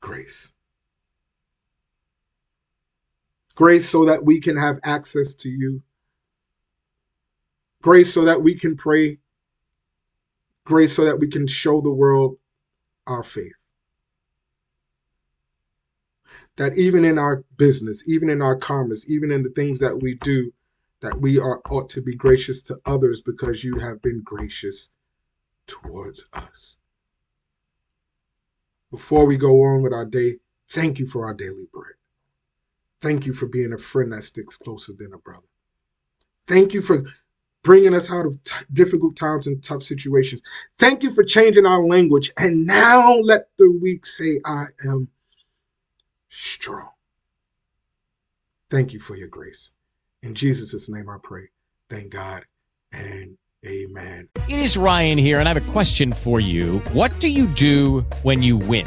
grace. 0.00 0.54
Grace 3.54 3.88
so 3.88 4.04
that 4.06 4.24
we 4.24 4.40
can 4.40 4.56
have 4.56 4.80
access 4.84 5.34
to 5.34 5.48
you. 5.48 5.82
Grace 7.82 8.12
so 8.12 8.24
that 8.24 8.42
we 8.42 8.54
can 8.54 8.74
pray. 8.74 9.18
Grace 10.64 10.94
so 10.94 11.04
that 11.04 11.18
we 11.18 11.28
can 11.28 11.46
show 11.46 11.80
the 11.80 11.92
world 11.92 12.36
our 13.06 13.22
faith. 13.22 13.52
That 16.56 16.76
even 16.78 17.04
in 17.04 17.18
our 17.18 17.44
business, 17.56 18.08
even 18.08 18.30
in 18.30 18.40
our 18.40 18.56
commerce, 18.56 19.08
even 19.10 19.30
in 19.30 19.42
the 19.42 19.50
things 19.50 19.78
that 19.80 20.00
we 20.00 20.14
do, 20.14 20.52
that 21.00 21.20
we 21.20 21.38
are 21.38 21.60
ought 21.70 21.88
to 21.90 22.02
be 22.02 22.16
gracious 22.16 22.62
to 22.62 22.78
others 22.84 23.20
because 23.20 23.64
you 23.64 23.78
have 23.78 24.02
been 24.02 24.22
gracious 24.24 24.90
towards 25.66 26.26
us. 26.32 26.76
Before 28.90 29.26
we 29.26 29.36
go 29.36 29.62
on 29.64 29.82
with 29.82 29.92
our 29.92 30.06
day, 30.06 30.38
thank 30.70 30.98
you 30.98 31.06
for 31.06 31.26
our 31.26 31.34
daily 31.34 31.68
bread. 31.72 31.94
Thank 33.00 33.26
you 33.26 33.32
for 33.32 33.46
being 33.46 33.72
a 33.72 33.78
friend 33.78 34.12
that 34.12 34.22
sticks 34.22 34.56
closer 34.56 34.92
than 34.98 35.12
a 35.12 35.18
brother. 35.18 35.46
Thank 36.46 36.74
you 36.74 36.82
for 36.82 37.04
bringing 37.62 37.94
us 37.94 38.10
out 38.10 38.26
of 38.26 38.42
t- 38.42 38.64
difficult 38.72 39.14
times 39.16 39.46
and 39.46 39.62
tough 39.62 39.82
situations. 39.82 40.42
Thank 40.78 41.02
you 41.02 41.12
for 41.12 41.22
changing 41.22 41.66
our 41.66 41.84
language. 41.84 42.32
And 42.36 42.66
now 42.66 43.14
let 43.18 43.48
the 43.58 43.70
weak 43.70 44.06
say, 44.06 44.40
I 44.44 44.66
am 44.86 45.08
strong. 46.30 46.90
Thank 48.70 48.92
you 48.92 49.00
for 49.00 49.16
your 49.16 49.28
grace. 49.28 49.70
In 50.22 50.34
Jesus' 50.34 50.88
name 50.88 51.08
I 51.08 51.16
pray. 51.22 51.48
Thank 51.90 52.10
God 52.10 52.44
and 52.92 53.36
amen. 53.66 54.28
It 54.48 54.60
is 54.60 54.76
Ryan 54.76 55.18
here, 55.18 55.40
and 55.40 55.48
I 55.48 55.52
have 55.52 55.68
a 55.68 55.72
question 55.72 56.12
for 56.12 56.40
you. 56.40 56.78
What 56.92 57.18
do 57.20 57.28
you 57.28 57.46
do 57.46 58.00
when 58.22 58.42
you 58.42 58.56
win? 58.56 58.86